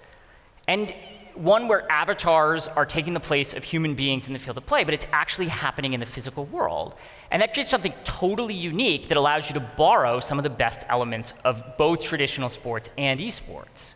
And 0.69 0.95
one 1.35 1.67
where 1.67 1.91
avatars 1.91 2.69
are 2.69 2.87
taking 2.87 3.13
the 3.13 3.21
place 3.21 3.55
of 3.55 3.65
human 3.65 3.95
beings 3.95 4.29
in 4.29 4.33
the 4.33 4.39
field 4.39 4.57
of 4.57 4.67
play, 4.67 4.85
but 4.85 4.95
it's 4.95 5.07
actually 5.13 5.49
happening 5.49 5.93
in 5.93 6.01
the 6.01 6.07
physical 6.07 6.45
world. 6.47 6.95
And 7.31 7.43
that 7.43 7.53
creates 7.53 7.71
something 7.71 7.93
totally 8.05 8.55
unique 8.55 9.09
that 9.09 9.17
allows 9.17 9.49
you 9.49 9.55
to 9.55 9.61
borrow 9.61 10.21
some 10.21 10.39
of 10.39 10.45
the 10.45 10.51
best 10.51 10.85
elements 10.89 11.33
of 11.45 11.65
both 11.77 12.03
traditional 12.03 12.51
sports 12.51 12.93
and 12.97 13.19
esports 13.19 13.95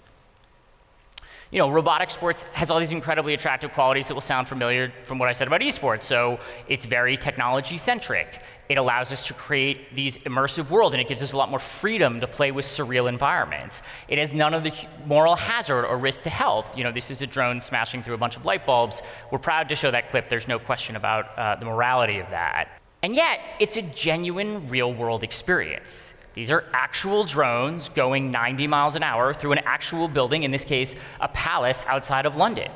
you 1.50 1.58
know, 1.58 1.70
robotic 1.70 2.10
sports 2.10 2.42
has 2.52 2.70
all 2.70 2.78
these 2.78 2.92
incredibly 2.92 3.32
attractive 3.32 3.72
qualities 3.72 4.08
that 4.08 4.14
will 4.14 4.20
sound 4.20 4.48
familiar 4.48 4.92
from 5.04 5.18
what 5.18 5.28
I 5.28 5.32
said 5.32 5.46
about 5.46 5.62
esports. 5.62 6.04
So 6.04 6.38
it's 6.68 6.84
very 6.84 7.16
technology 7.16 7.78
centric. 7.78 8.40
It 8.68 8.76
allows 8.76 9.12
us 9.12 9.26
to 9.28 9.34
create 9.34 9.94
these 9.94 10.18
immersive 10.18 10.68
worlds, 10.68 10.92
and 10.92 11.00
it 11.00 11.08
gives 11.08 11.22
us 11.22 11.32
a 11.32 11.38
lot 11.38 11.48
more 11.48 11.58
freedom 11.58 12.20
to 12.20 12.26
play 12.26 12.52
with 12.52 12.66
surreal 12.66 13.08
environments. 13.08 13.82
It 14.08 14.18
has 14.18 14.34
none 14.34 14.52
of 14.52 14.62
the 14.62 14.74
moral 15.06 15.36
hazard 15.36 15.86
or 15.86 15.96
risk 15.96 16.24
to 16.24 16.30
health. 16.30 16.76
You 16.76 16.84
know, 16.84 16.92
this 16.92 17.10
is 17.10 17.22
a 17.22 17.26
drone 17.26 17.60
smashing 17.60 18.02
through 18.02 18.14
a 18.14 18.18
bunch 18.18 18.36
of 18.36 18.44
light 18.44 18.66
bulbs. 18.66 19.00
We're 19.30 19.38
proud 19.38 19.70
to 19.70 19.74
show 19.74 19.90
that 19.90 20.10
clip. 20.10 20.28
There's 20.28 20.48
no 20.48 20.58
question 20.58 20.96
about 20.96 21.38
uh, 21.38 21.56
the 21.56 21.64
morality 21.64 22.18
of 22.18 22.28
that. 22.28 22.78
And 23.02 23.14
yet, 23.14 23.40
it's 23.58 23.78
a 23.78 23.82
genuine 23.82 24.68
real 24.68 24.92
world 24.92 25.22
experience. 25.22 26.12
These 26.35 26.50
are 26.50 26.64
actual 26.73 27.25
drones 27.25 27.88
going 27.88 28.30
90 28.30 28.66
miles 28.66 28.97
an 28.97 29.02
hour 29.02 29.35
through 29.35 29.52
an 29.52 29.61
actual 29.64 30.08
building, 30.08 30.42
in 30.42 30.50
this 30.50 30.64
case, 30.64 30.94
a 31.20 31.28
palace 31.28 31.85
outside 31.87 32.26
of 32.26 32.37
London. 32.37 32.70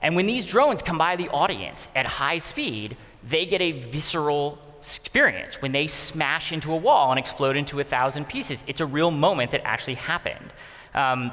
And 0.00 0.16
when 0.16 0.26
these 0.26 0.46
drones 0.46 0.82
come 0.82 0.98
by 0.98 1.16
the 1.16 1.28
audience 1.28 1.88
at 1.96 2.06
high 2.06 2.38
speed, 2.38 2.96
they 3.22 3.46
get 3.46 3.60
a 3.60 3.72
visceral 3.72 4.58
experience. 4.80 5.62
When 5.62 5.72
they 5.72 5.86
smash 5.86 6.52
into 6.52 6.72
a 6.72 6.76
wall 6.76 7.10
and 7.10 7.18
explode 7.18 7.56
into 7.56 7.80
a 7.80 7.84
thousand 7.84 8.28
pieces, 8.28 8.62
it's 8.66 8.80
a 8.80 8.86
real 8.86 9.10
moment 9.10 9.50
that 9.52 9.66
actually 9.66 9.94
happened. 9.94 10.52
Um, 10.94 11.32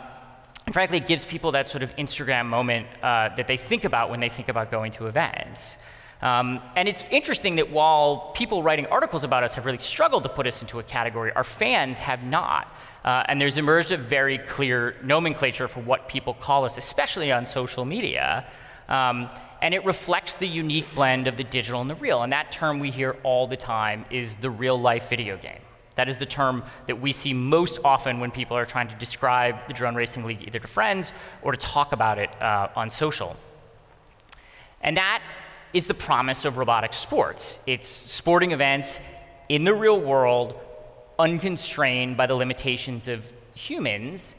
and 0.65 0.73
frankly, 0.73 0.97
it 0.97 1.07
gives 1.07 1.25
people 1.25 1.51
that 1.51 1.67
sort 1.67 1.83
of 1.83 1.93
Instagram 1.97 2.45
moment 2.45 2.87
uh, 3.03 3.35
that 3.35 3.47
they 3.47 3.57
think 3.57 3.83
about 3.83 4.09
when 4.09 4.19
they 4.19 4.29
think 4.29 4.47
about 4.47 4.71
going 4.71 4.93
to 4.93 5.07
events. 5.07 5.75
Um, 6.21 6.59
and 6.75 6.87
it's 6.87 7.07
interesting 7.09 7.55
that 7.55 7.71
while 7.71 8.31
people 8.35 8.61
writing 8.61 8.85
articles 8.87 9.23
about 9.23 9.43
us 9.43 9.55
have 9.55 9.65
really 9.65 9.79
struggled 9.79 10.23
to 10.23 10.29
put 10.29 10.45
us 10.45 10.61
into 10.61 10.79
a 10.79 10.83
category, 10.83 11.31
our 11.33 11.43
fans 11.43 11.97
have 11.97 12.23
not. 12.23 12.73
Uh, 13.03 13.23
and 13.27 13.41
there's 13.41 13.57
emerged 13.57 13.91
a 13.91 13.97
very 13.97 14.37
clear 14.37 14.95
nomenclature 15.03 15.67
for 15.67 15.79
what 15.79 16.07
people 16.07 16.35
call 16.35 16.65
us, 16.65 16.77
especially 16.77 17.31
on 17.31 17.45
social 17.47 17.85
media. 17.85 18.45
Um, 18.87 19.29
and 19.61 19.73
it 19.73 19.83
reflects 19.85 20.35
the 20.35 20.47
unique 20.47 20.93
blend 20.93 21.27
of 21.27 21.37
the 21.37 21.43
digital 21.43 21.81
and 21.81 21.89
the 21.89 21.95
real. 21.95 22.21
And 22.21 22.33
that 22.33 22.51
term 22.51 22.79
we 22.79 22.91
hear 22.91 23.17
all 23.23 23.47
the 23.47 23.57
time 23.57 24.05
is 24.11 24.37
the 24.37 24.49
real 24.49 24.79
life 24.79 25.09
video 25.09 25.37
game. 25.37 25.59
That 25.95 26.07
is 26.07 26.17
the 26.17 26.25
term 26.25 26.63
that 26.87 27.01
we 27.01 27.11
see 27.11 27.33
most 27.33 27.79
often 27.83 28.19
when 28.19 28.31
people 28.31 28.57
are 28.57 28.65
trying 28.65 28.87
to 28.89 28.95
describe 28.95 29.67
the 29.67 29.73
Drone 29.73 29.95
Racing 29.95 30.23
League 30.23 30.43
either 30.47 30.59
to 30.59 30.67
friends 30.67 31.11
or 31.41 31.51
to 31.51 31.57
talk 31.57 31.91
about 31.91 32.17
it 32.17 32.41
uh, 32.41 32.69
on 32.75 32.89
social. 32.89 33.35
And 34.81 34.97
that 34.97 35.21
is 35.73 35.87
the 35.87 35.93
promise 35.93 36.45
of 36.45 36.57
robotic 36.57 36.93
sports. 36.93 37.59
It's 37.65 37.87
sporting 37.87 38.51
events 38.51 38.99
in 39.49 39.63
the 39.63 39.73
real 39.73 39.99
world, 39.99 40.59
unconstrained 41.19 42.17
by 42.17 42.27
the 42.27 42.35
limitations 42.35 43.07
of 43.07 43.31
humans, 43.53 44.35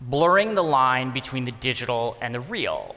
blurring 0.00 0.54
the 0.54 0.64
line 0.64 1.12
between 1.12 1.44
the 1.44 1.52
digital 1.52 2.16
and 2.20 2.34
the 2.34 2.40
real. 2.40 2.96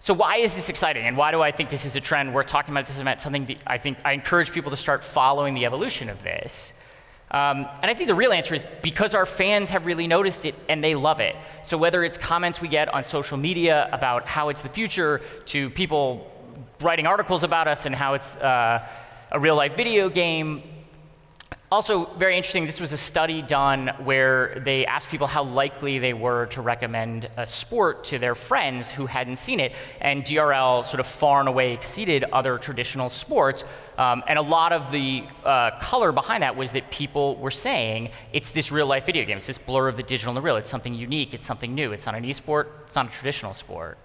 So 0.00 0.14
why 0.14 0.38
is 0.38 0.56
this 0.56 0.68
exciting, 0.68 1.06
and 1.06 1.16
why 1.16 1.30
do 1.30 1.40
I 1.40 1.52
think 1.52 1.70
this 1.70 1.84
is 1.84 1.94
a 1.94 2.00
trend? 2.00 2.34
We're 2.34 2.42
talking 2.42 2.74
about 2.74 2.86
this 2.86 2.98
event, 2.98 3.20
something 3.20 3.46
that 3.46 3.62
I 3.66 3.78
think 3.78 3.98
I 4.04 4.12
encourage 4.12 4.50
people 4.50 4.72
to 4.72 4.76
start 4.76 5.04
following 5.04 5.54
the 5.54 5.64
evolution 5.64 6.10
of 6.10 6.22
this. 6.24 6.72
Um, 7.32 7.66
and 7.80 7.90
I 7.90 7.94
think 7.94 8.08
the 8.08 8.14
real 8.14 8.32
answer 8.32 8.54
is 8.54 8.66
because 8.82 9.14
our 9.14 9.24
fans 9.24 9.70
have 9.70 9.86
really 9.86 10.06
noticed 10.06 10.44
it 10.44 10.54
and 10.68 10.84
they 10.84 10.94
love 10.94 11.18
it. 11.18 11.34
So 11.64 11.78
whether 11.78 12.04
it's 12.04 12.18
comments 12.18 12.60
we 12.60 12.68
get 12.68 12.92
on 12.92 13.02
social 13.04 13.38
media 13.38 13.88
about 13.90 14.26
how 14.26 14.50
it's 14.50 14.60
the 14.60 14.68
future, 14.68 15.22
to 15.46 15.70
people 15.70 16.30
writing 16.80 17.06
articles 17.06 17.42
about 17.42 17.68
us 17.68 17.86
and 17.86 17.94
how 17.94 18.14
it's 18.14 18.36
uh, 18.36 18.86
a 19.30 19.40
real 19.40 19.56
life 19.56 19.76
video 19.76 20.10
game, 20.10 20.62
also, 21.72 22.04
very 22.18 22.36
interesting, 22.36 22.66
this 22.66 22.82
was 22.82 22.92
a 22.92 22.98
study 22.98 23.40
done 23.40 23.88
where 24.04 24.60
they 24.62 24.84
asked 24.84 25.08
people 25.08 25.26
how 25.26 25.42
likely 25.42 25.98
they 25.98 26.12
were 26.12 26.44
to 26.48 26.60
recommend 26.60 27.30
a 27.38 27.46
sport 27.46 28.04
to 28.04 28.18
their 28.18 28.34
friends 28.34 28.90
who 28.90 29.06
hadn't 29.06 29.36
seen 29.36 29.58
it. 29.58 29.72
And 29.98 30.22
DRL 30.22 30.84
sort 30.84 31.00
of 31.00 31.06
far 31.06 31.40
and 31.40 31.48
away 31.48 31.72
exceeded 31.72 32.24
other 32.24 32.58
traditional 32.58 33.08
sports. 33.08 33.64
Um, 33.96 34.22
and 34.28 34.38
a 34.38 34.42
lot 34.42 34.74
of 34.74 34.92
the 34.92 35.24
uh, 35.46 35.70
color 35.80 36.12
behind 36.12 36.42
that 36.42 36.56
was 36.56 36.72
that 36.72 36.90
people 36.90 37.36
were 37.36 37.50
saying 37.50 38.10
it's 38.34 38.50
this 38.50 38.70
real 38.70 38.86
life 38.86 39.06
video 39.06 39.24
game. 39.24 39.38
It's 39.38 39.46
this 39.46 39.56
blur 39.56 39.88
of 39.88 39.96
the 39.96 40.02
digital 40.02 40.32
and 40.32 40.36
the 40.36 40.42
real. 40.42 40.56
It's 40.56 40.68
something 40.68 40.92
unique. 40.92 41.32
It's 41.32 41.46
something 41.46 41.74
new. 41.74 41.92
It's 41.92 42.04
not 42.04 42.14
an 42.14 42.24
e-sport. 42.26 42.70
It's 42.84 42.96
not 42.96 43.06
a 43.06 43.10
traditional 43.10 43.54
sport. 43.54 43.96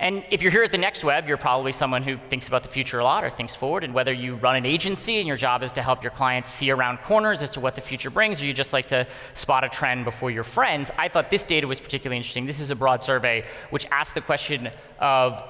And 0.00 0.24
if 0.30 0.42
you're 0.42 0.52
here 0.52 0.62
at 0.62 0.70
the 0.70 0.78
Next 0.78 1.02
Web, 1.02 1.26
you're 1.26 1.36
probably 1.36 1.72
someone 1.72 2.04
who 2.04 2.18
thinks 2.28 2.46
about 2.46 2.62
the 2.62 2.68
future 2.68 3.00
a 3.00 3.04
lot 3.04 3.24
or 3.24 3.30
thinks 3.30 3.56
forward. 3.56 3.82
And 3.82 3.92
whether 3.92 4.12
you 4.12 4.36
run 4.36 4.54
an 4.54 4.64
agency 4.64 5.18
and 5.18 5.26
your 5.26 5.36
job 5.36 5.64
is 5.64 5.72
to 5.72 5.82
help 5.82 6.04
your 6.04 6.12
clients 6.12 6.50
see 6.50 6.70
around 6.70 6.98
corners 6.98 7.42
as 7.42 7.50
to 7.50 7.60
what 7.60 7.74
the 7.74 7.80
future 7.80 8.08
brings, 8.08 8.40
or 8.40 8.46
you 8.46 8.52
just 8.52 8.72
like 8.72 8.86
to 8.88 9.08
spot 9.34 9.64
a 9.64 9.68
trend 9.68 10.04
before 10.04 10.30
your 10.30 10.44
friends, 10.44 10.92
I 10.96 11.08
thought 11.08 11.30
this 11.30 11.42
data 11.42 11.66
was 11.66 11.80
particularly 11.80 12.16
interesting. 12.16 12.46
This 12.46 12.60
is 12.60 12.70
a 12.70 12.76
broad 12.76 13.02
survey 13.02 13.44
which 13.70 13.86
asked 13.90 14.14
the 14.14 14.20
question 14.20 14.70
of 15.00 15.42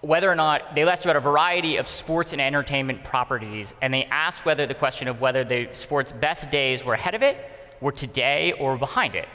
whether 0.00 0.30
or 0.30 0.34
not 0.34 0.74
they 0.74 0.82
asked 0.82 1.04
about 1.04 1.16
a 1.16 1.20
variety 1.20 1.76
of 1.76 1.86
sports 1.86 2.32
and 2.32 2.40
entertainment 2.40 3.04
properties, 3.04 3.74
and 3.80 3.94
they 3.94 4.04
asked 4.06 4.44
whether 4.44 4.66
the 4.66 4.74
question 4.74 5.06
of 5.06 5.20
whether 5.20 5.44
the 5.44 5.68
sport's 5.72 6.10
best 6.10 6.50
days 6.50 6.84
were 6.84 6.94
ahead 6.94 7.14
of 7.14 7.22
it, 7.22 7.36
were 7.80 7.92
today, 7.92 8.52
or 8.52 8.76
behind 8.76 9.14
it. 9.14 9.28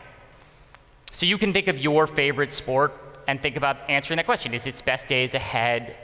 So 1.14 1.26
you 1.26 1.38
can 1.38 1.54
think 1.54 1.68
of 1.68 1.80
your 1.80 2.08
favorite 2.08 2.54
sport 2.54 2.94
and 3.28 3.42
think 3.42 3.56
about 3.56 3.90
answering 3.90 4.18
that 4.18 4.26
question. 4.26 4.54
Is 4.54 4.68
its 4.68 4.82
best 4.82 5.08
days 5.08 5.34
ahead 5.34 5.96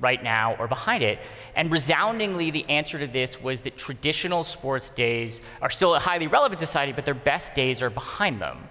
right 0.00 0.22
now 0.22 0.56
or 0.58 0.68
behind 0.68 1.02
it? 1.02 1.18
And 1.54 1.70
resoundingly, 1.70 2.50
the 2.50 2.68
answer 2.68 2.98
to 2.98 3.06
this 3.06 3.40
was 3.40 3.62
that 3.62 3.76
traditional 3.76 4.44
sports 4.44 4.90
days 4.90 5.40
are 5.62 5.70
still 5.70 5.94
a 5.94 5.98
highly 5.98 6.26
relevant 6.26 6.60
society, 6.60 6.92
but 6.92 7.04
their 7.04 7.14
best 7.14 7.54
days 7.54 7.82
are 7.82 7.90
behind 7.90 8.40
them. 8.40 8.68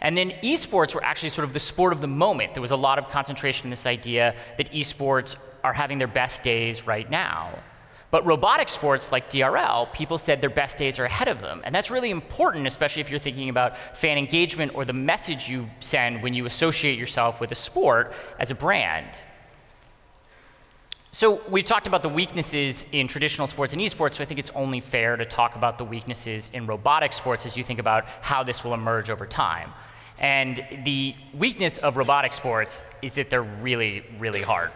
And 0.00 0.16
then 0.16 0.30
esports 0.42 0.94
were 0.94 1.04
actually 1.04 1.30
sort 1.30 1.46
of 1.46 1.52
the 1.52 1.60
sport 1.60 1.92
of 1.92 2.00
the 2.00 2.06
moment. 2.06 2.54
There 2.54 2.60
was 2.60 2.70
a 2.70 2.76
lot 2.76 2.98
of 2.98 3.08
concentration 3.08 3.66
in 3.66 3.70
this 3.70 3.86
idea 3.86 4.34
that 4.58 4.70
esports 4.72 5.36
are 5.64 5.72
having 5.72 5.98
their 5.98 6.06
best 6.06 6.42
days 6.42 6.86
right 6.86 7.10
now. 7.10 7.58
But 8.16 8.24
robotic 8.24 8.70
sports 8.70 9.12
like 9.12 9.28
DRL, 9.28 9.92
people 9.92 10.16
said 10.16 10.40
their 10.40 10.48
best 10.48 10.78
days 10.78 10.98
are 10.98 11.04
ahead 11.04 11.28
of 11.28 11.42
them. 11.42 11.60
And 11.64 11.74
that's 11.74 11.90
really 11.90 12.10
important, 12.10 12.66
especially 12.66 13.02
if 13.02 13.10
you're 13.10 13.18
thinking 13.18 13.50
about 13.50 13.76
fan 13.94 14.16
engagement 14.16 14.74
or 14.74 14.86
the 14.86 14.94
message 14.94 15.50
you 15.50 15.68
send 15.80 16.22
when 16.22 16.32
you 16.32 16.46
associate 16.46 16.98
yourself 16.98 17.42
with 17.42 17.52
a 17.52 17.54
sport 17.54 18.14
as 18.38 18.50
a 18.50 18.54
brand. 18.54 19.20
So 21.12 21.42
we've 21.50 21.62
talked 21.62 21.86
about 21.86 22.02
the 22.02 22.08
weaknesses 22.08 22.86
in 22.90 23.06
traditional 23.06 23.48
sports 23.48 23.74
and 23.74 23.82
esports, 23.82 24.14
so 24.14 24.22
I 24.22 24.26
think 24.26 24.40
it's 24.40 24.52
only 24.54 24.80
fair 24.80 25.18
to 25.18 25.26
talk 25.26 25.54
about 25.54 25.76
the 25.76 25.84
weaknesses 25.84 26.48
in 26.54 26.66
robotic 26.66 27.12
sports 27.12 27.44
as 27.44 27.54
you 27.54 27.64
think 27.64 27.80
about 27.80 28.06
how 28.22 28.42
this 28.42 28.64
will 28.64 28.72
emerge 28.72 29.10
over 29.10 29.26
time. 29.26 29.74
And 30.18 30.64
the 30.84 31.14
weakness 31.34 31.76
of 31.76 31.98
robotic 31.98 32.32
sports 32.32 32.80
is 33.02 33.16
that 33.16 33.28
they're 33.28 33.42
really, 33.42 34.06
really 34.18 34.40
hard. 34.40 34.70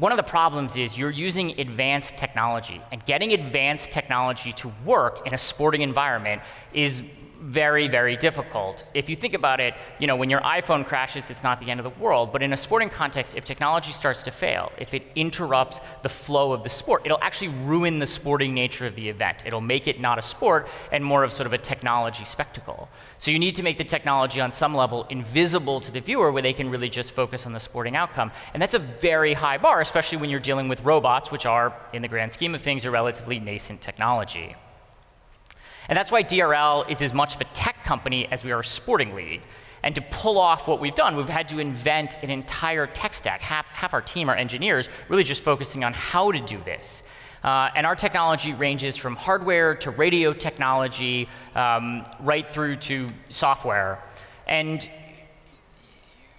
One 0.00 0.12
of 0.12 0.16
the 0.16 0.22
problems 0.22 0.78
is 0.78 0.96
you're 0.96 1.10
using 1.10 1.60
advanced 1.60 2.16
technology, 2.16 2.80
and 2.90 3.04
getting 3.04 3.34
advanced 3.34 3.92
technology 3.92 4.54
to 4.54 4.72
work 4.86 5.26
in 5.26 5.34
a 5.34 5.38
sporting 5.38 5.82
environment 5.82 6.40
is 6.72 7.02
very, 7.40 7.88
very 7.88 8.16
difficult. 8.16 8.84
If 8.92 9.08
you 9.08 9.16
think 9.16 9.34
about 9.34 9.60
it, 9.60 9.74
you 9.98 10.06
know, 10.06 10.16
when 10.16 10.28
your 10.28 10.40
iPhone 10.40 10.84
crashes, 10.84 11.30
it's 11.30 11.42
not 11.42 11.58
the 11.58 11.70
end 11.70 11.80
of 11.80 11.84
the 11.84 12.02
world. 12.02 12.32
But 12.32 12.42
in 12.42 12.52
a 12.52 12.56
sporting 12.56 12.90
context, 12.90 13.34
if 13.34 13.44
technology 13.44 13.92
starts 13.92 14.22
to 14.24 14.30
fail, 14.30 14.70
if 14.78 14.92
it 14.92 15.06
interrupts 15.16 15.80
the 16.02 16.08
flow 16.08 16.52
of 16.52 16.62
the 16.62 16.68
sport, 16.68 17.02
it'll 17.04 17.22
actually 17.22 17.48
ruin 17.48 17.98
the 17.98 18.06
sporting 18.06 18.52
nature 18.52 18.86
of 18.86 18.94
the 18.94 19.08
event. 19.08 19.38
It'll 19.46 19.60
make 19.60 19.88
it 19.88 20.00
not 20.00 20.18
a 20.18 20.22
sport 20.22 20.68
and 20.92 21.04
more 21.04 21.24
of 21.24 21.32
sort 21.32 21.46
of 21.46 21.52
a 21.52 21.58
technology 21.58 22.24
spectacle. 22.24 22.88
So 23.18 23.30
you 23.30 23.38
need 23.38 23.54
to 23.54 23.62
make 23.62 23.78
the 23.78 23.84
technology 23.84 24.40
on 24.40 24.52
some 24.52 24.74
level 24.74 25.06
invisible 25.08 25.80
to 25.80 25.90
the 25.90 26.00
viewer 26.00 26.30
where 26.30 26.42
they 26.42 26.52
can 26.52 26.70
really 26.70 26.90
just 26.90 27.12
focus 27.12 27.46
on 27.46 27.52
the 27.52 27.60
sporting 27.60 27.96
outcome. 27.96 28.32
And 28.52 28.60
that's 28.60 28.74
a 28.74 28.78
very 28.78 29.32
high 29.32 29.58
bar, 29.58 29.80
especially 29.80 30.18
when 30.18 30.28
you're 30.28 30.40
dealing 30.40 30.68
with 30.68 30.82
robots, 30.82 31.32
which 31.32 31.46
are, 31.46 31.74
in 31.92 32.02
the 32.02 32.08
grand 32.08 32.32
scheme 32.32 32.54
of 32.54 32.60
things, 32.60 32.84
a 32.84 32.90
relatively 32.90 33.40
nascent 33.40 33.80
technology. 33.80 34.56
And 35.90 35.96
that's 35.96 36.12
why 36.12 36.22
DRL 36.22 36.88
is 36.88 37.02
as 37.02 37.12
much 37.12 37.34
of 37.34 37.40
a 37.40 37.44
tech 37.46 37.84
company 37.84 38.28
as 38.30 38.44
we 38.44 38.52
are 38.52 38.60
a 38.60 38.64
sporting 38.64 39.12
league. 39.12 39.42
And 39.82 39.92
to 39.96 40.00
pull 40.00 40.38
off 40.38 40.68
what 40.68 40.78
we've 40.78 40.94
done, 40.94 41.16
we've 41.16 41.28
had 41.28 41.48
to 41.48 41.58
invent 41.58 42.16
an 42.22 42.30
entire 42.30 42.86
tech 42.86 43.12
stack. 43.12 43.40
Half, 43.40 43.66
half 43.66 43.92
our 43.92 44.00
team 44.00 44.30
are 44.30 44.36
engineers, 44.36 44.88
really 45.08 45.24
just 45.24 45.42
focusing 45.42 45.82
on 45.82 45.92
how 45.92 46.30
to 46.30 46.38
do 46.38 46.58
this. 46.64 47.02
Uh, 47.42 47.70
and 47.74 47.86
our 47.86 47.96
technology 47.96 48.52
ranges 48.52 48.96
from 48.96 49.16
hardware 49.16 49.74
to 49.74 49.90
radio 49.90 50.32
technology, 50.32 51.28
um, 51.56 52.04
right 52.20 52.46
through 52.46 52.76
to 52.76 53.08
software. 53.28 53.98
And 54.46 54.88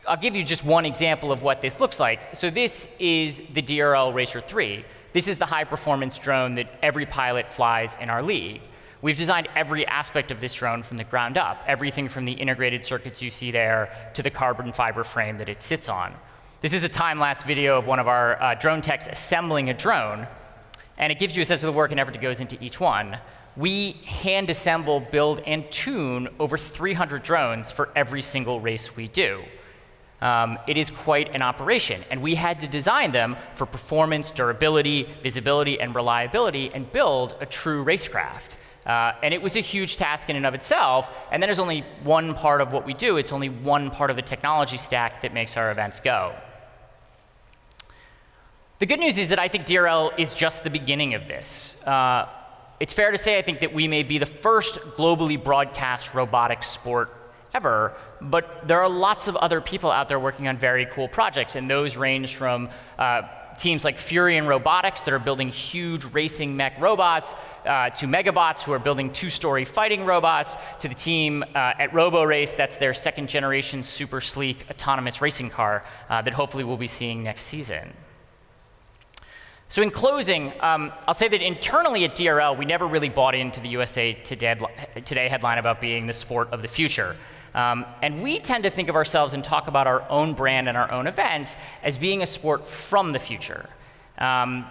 I'll 0.08 0.16
give 0.16 0.34
you 0.34 0.46
just 0.46 0.64
one 0.64 0.86
example 0.86 1.30
of 1.30 1.44
what 1.44 1.60
this 1.60 1.82
looks 1.82 2.00
like. 2.00 2.36
So 2.36 2.50
this 2.50 2.90
is 3.00 3.44
the 3.54 3.62
DRL 3.62 4.14
Racer 4.14 4.40
3. 4.40 4.86
This 5.12 5.28
is 5.28 5.40
the 5.40 5.46
high 5.46 5.66
performance 5.66 6.18
drone 6.18 6.54
that 6.54 6.80
every 6.82 7.06
pilot 7.06 7.50
flies 7.50 7.98
in 8.00 8.10
our 8.10 8.24
league. 8.24 8.62
We've 9.02 9.18
designed 9.18 9.50
every 9.56 9.88
aspect 9.88 10.30
of 10.30 10.42
this 10.42 10.54
drone 10.54 10.84
from 10.84 10.98
the 10.98 11.04
ground 11.04 11.36
up, 11.36 11.64
everything 11.66 12.08
from 12.08 12.26
the 12.26 12.34
integrated 12.34 12.86
circuits 12.86 13.20
you 13.20 13.32
see 13.32 13.50
there 13.50 14.12
to 14.14 14.22
the 14.22 14.30
carbon 14.30 14.72
fiber 14.74 15.04
frame 15.04 15.40
that 15.40 15.50
it 15.50 15.64
sits 15.64 15.90
on. 15.90 16.14
This 16.62 16.74
is 16.74 16.84
a 16.84 16.90
time-lapse 16.90 17.42
video 17.42 17.80
of 17.80 17.88
one 17.88 17.98
of 17.98 18.08
our 18.08 18.40
uh, 18.40 18.54
drone 18.54 18.82
techs 18.82 19.08
assembling 19.08 19.72
a 19.72 19.74
drone, 19.74 20.28
and 21.00 21.12
it 21.12 21.18
gives 21.18 21.36
you 21.36 21.42
a 21.42 21.46
sense 21.46 21.64
of 21.64 21.68
the 21.68 21.74
work 21.74 21.90
and 21.90 22.00
effort 22.00 22.12
that 22.12 22.22
goes 22.22 22.40
into 22.40 22.64
each 22.64 22.80
one. 22.80 23.18
We 23.58 23.94
hand 24.06 24.52
assemble, 24.52 25.00
build, 25.00 25.40
and 25.48 25.70
tune 25.72 26.30
over 26.40 26.56
300 26.56 27.24
drones 27.24 27.72
for 27.72 27.90
every 27.96 28.22
single 28.22 28.60
race 28.60 28.96
we 28.96 29.08
do. 29.08 29.42
Um, 30.22 30.60
it 30.68 30.78
is 30.78 30.92
quite 30.92 31.34
an 31.34 31.42
operation. 31.42 32.04
And 32.12 32.22
we 32.22 32.36
had 32.36 32.62
to 32.62 32.68
design 32.68 33.12
them 33.12 33.36
for 33.56 33.66
performance, 33.66 34.30
durability, 34.30 35.10
visibility, 35.24 35.80
and 35.80 35.96
reliability, 35.96 36.72
and 36.72 36.90
build 36.92 37.36
a 37.42 37.48
true 37.48 37.84
racecraft. 37.84 38.56
Uh, 38.86 39.14
and 39.22 39.34
it 39.34 39.42
was 39.42 39.56
a 39.56 39.60
huge 39.60 39.96
task 39.96 40.30
in 40.30 40.36
and 40.36 40.46
of 40.46 40.54
itself. 40.54 41.12
And 41.32 41.42
then 41.42 41.48
there's 41.48 41.60
only 41.60 41.82
one 42.04 42.34
part 42.34 42.62
of 42.62 42.74
what 42.74 42.86
we 42.86 42.94
do. 42.94 43.18
It's 43.18 43.32
only 43.32 43.50
one 43.50 43.92
part 43.92 44.10
of 44.10 44.16
the 44.16 44.22
technology 44.22 44.78
stack 44.78 45.22
that 45.22 45.34
makes 45.34 45.56
our 45.58 45.72
events 45.72 46.00
go. 46.00 46.34
The 48.80 48.88
good 48.88 49.00
news 49.00 49.20
is 49.20 49.30
that 49.30 49.38
I 49.38 49.48
think 49.48 49.68
DRL 49.68 50.18
is 50.18 50.34
just 50.34 50.64
the 50.64 50.72
beginning 50.72 51.14
of 51.14 51.28
this. 51.28 51.80
Uh, 51.84 52.28
it's 52.80 52.94
fair 52.94 53.12
to 53.12 53.18
say, 53.18 53.38
I 53.38 53.44
think, 53.44 53.60
that 53.60 53.72
we 53.72 53.88
may 53.88 54.02
be 54.02 54.18
the 54.18 54.26
first 54.26 54.80
globally 54.98 55.42
broadcast 55.42 56.16
robotic 56.16 56.64
sport 56.64 57.16
ever, 57.54 57.96
but 58.20 58.68
there 58.68 58.82
are 58.82 58.90
lots 58.90 59.28
of 59.28 59.36
other 59.36 59.62
people 59.62 59.92
out 59.92 60.10
there 60.10 60.20
working 60.20 60.48
on 60.48 60.58
very 60.58 60.88
cool 60.88 61.08
projects, 61.08 61.56
and 61.56 61.70
those 61.70 61.96
range 61.96 62.36
from 62.36 62.70
uh, 62.98 63.22
teams 63.62 63.86
like 63.86 63.98
Furrion 63.98 64.48
Robotics 64.48 65.02
that 65.02 65.14
are 65.14 65.20
building 65.20 65.50
huge 65.50 66.04
racing 66.06 66.58
mech 66.58 66.80
robots, 66.82 67.36
uh, 67.66 67.92
to 67.92 68.08
Megabots 68.08 68.62
who 68.64 68.72
are 68.72 68.80
building 68.80 69.14
two-story 69.14 69.66
fighting 69.66 70.04
robots, 70.04 70.56
to 70.80 70.88
the 70.88 70.96
team 70.96 71.44
uh, 71.44 71.74
at 71.78 71.92
RoboRace 71.92 72.56
that's 72.56 72.78
their 72.78 72.94
second 72.94 73.30
generation 73.30 73.84
super 73.84 74.20
sleek 74.20 74.66
autonomous 74.70 75.22
racing 75.22 75.50
car 75.50 75.84
uh, 76.10 76.22
that 76.24 76.34
hopefully 76.34 76.64
we'll 76.64 76.76
be 76.76 76.88
seeing 76.88 77.24
next 77.24 77.44
season. 77.44 77.94
So 79.70 79.82
in 79.82 79.92
closing, 79.92 80.52
um, 80.60 80.92
I'll 81.08 81.14
say 81.14 81.30
that 81.30 81.42
internally 81.42 82.04
at 82.04 82.16
DRL, 82.16 82.58
we 82.58 82.66
never 82.66 82.88
really 82.88 83.08
bought 83.08 83.36
into 83.36 83.62
the 83.62 83.70
USA 83.70 84.14
Today 84.14 85.30
headline 85.30 85.60
about 85.60 85.80
being 85.80 86.08
the 86.08 86.14
sport 86.14 86.50
of 86.52 86.62
the 86.62 86.68
future. 86.68 87.16
Um, 87.54 87.86
and 88.02 88.22
we 88.22 88.40
tend 88.40 88.64
to 88.64 88.70
think 88.70 88.90
of 88.90 88.96
ourselves 88.96 89.34
and 89.34 89.44
talk 89.44 89.68
about 89.68 89.88
our 89.88 90.08
own 90.10 90.34
brand 90.34 90.70
and 90.70 90.78
our 90.78 90.92
own 90.92 91.08
events 91.08 91.56
as 91.84 91.98
being 91.98 92.22
a 92.22 92.26
sport 92.26 92.68
from 92.68 93.12
the 93.12 93.20
future. 93.20 93.70
Um, 94.18 94.66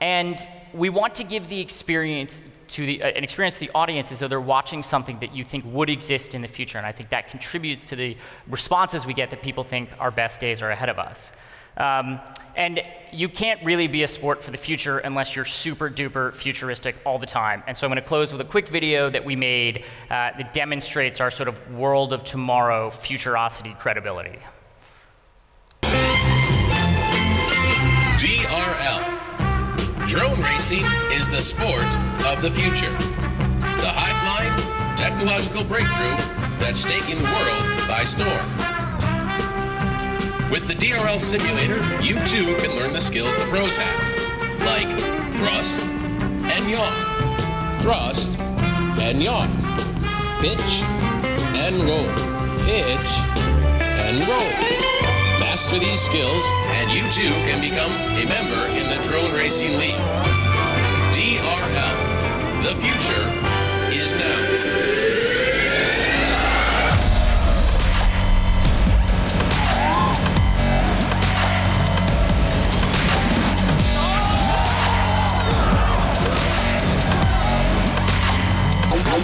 and 0.00 0.38
we 0.72 0.88
want 0.88 1.14
to 1.16 1.24
give 1.24 1.48
the 1.48 1.60
experience 1.60 2.42
to 2.68 2.86
the, 2.86 3.02
uh, 3.02 3.08
an 3.08 3.22
experience 3.22 3.58
to 3.58 3.60
the 3.60 3.70
audience 3.74 4.10
as 4.10 4.18
though 4.18 4.28
they're 4.28 4.40
watching 4.40 4.82
something 4.82 5.18
that 5.20 5.34
you 5.34 5.44
think 5.44 5.64
would 5.66 5.88
exist 5.90 6.34
in 6.34 6.42
the 6.42 6.48
future. 6.48 6.78
And 6.78 6.86
I 6.86 6.92
think 6.92 7.10
that 7.10 7.28
contributes 7.28 7.88
to 7.90 7.96
the 7.96 8.16
responses 8.48 9.06
we 9.06 9.14
get 9.14 9.30
that 9.30 9.42
people 9.42 9.62
think 9.62 9.90
our 10.00 10.10
best 10.10 10.40
days 10.40 10.62
are 10.62 10.70
ahead 10.70 10.88
of 10.88 10.98
us. 10.98 11.30
Um, 11.76 12.20
and 12.56 12.82
you 13.12 13.28
can't 13.28 13.62
really 13.64 13.88
be 13.88 14.02
a 14.02 14.08
sport 14.08 14.42
for 14.42 14.50
the 14.50 14.58
future 14.58 14.98
unless 14.98 15.34
you're 15.34 15.44
super 15.44 15.90
duper 15.90 16.32
futuristic 16.32 16.96
all 17.04 17.18
the 17.18 17.26
time. 17.26 17.62
And 17.66 17.76
so 17.76 17.86
I'm 17.86 17.90
going 17.90 18.02
to 18.02 18.08
close 18.08 18.32
with 18.32 18.40
a 18.40 18.44
quick 18.44 18.68
video 18.68 19.10
that 19.10 19.24
we 19.24 19.36
made 19.36 19.84
uh, 20.04 20.30
that 20.36 20.52
demonstrates 20.52 21.20
our 21.20 21.30
sort 21.30 21.48
of 21.48 21.74
world 21.74 22.12
of 22.12 22.24
tomorrow 22.24 22.90
futurosity 22.90 23.76
credibility. 23.78 24.38
DRL. 28.18 29.10
Drone 30.06 30.40
racing 30.40 30.84
is 31.12 31.28
the 31.28 31.42
sport 31.42 31.82
of 32.26 32.40
the 32.40 32.50
future. 32.50 32.90
The 33.60 33.90
high-flying 33.90 34.96
technological 34.96 35.64
breakthrough 35.64 36.16
that's 36.58 36.84
taking 36.84 37.18
the 37.18 37.24
world 37.24 37.88
by 37.88 38.04
storm. 38.04 38.73
With 40.54 40.68
the 40.68 40.74
DRL 40.74 41.18
simulator, 41.18 41.82
you 42.00 42.14
too 42.26 42.54
can 42.62 42.76
learn 42.76 42.92
the 42.92 43.00
skills 43.00 43.36
the 43.36 43.44
pros 43.46 43.76
have, 43.76 44.60
like 44.60 44.86
thrust 45.32 45.84
and 46.44 46.70
yaw, 46.70 47.78
thrust 47.80 48.38
and 49.00 49.20
yaw, 49.20 49.48
pitch 50.40 50.86
and 51.58 51.74
roll, 51.82 52.06
pitch 52.62 53.10
and 53.98 54.20
roll. 54.28 54.52
Master 55.40 55.80
these 55.80 56.00
skills, 56.00 56.44
and 56.78 56.88
you 56.92 57.02
too 57.10 57.34
can 57.50 57.60
become 57.60 57.90
a 57.90 58.24
member 58.24 58.64
in 58.78 58.86
the 58.86 59.02
Drone 59.08 59.32
Racing 59.32 59.76
League. 59.76 59.98
DRL. 61.18 61.98
The 62.62 62.76
future 62.76 63.26
is 63.92 64.14
now. 64.14 65.43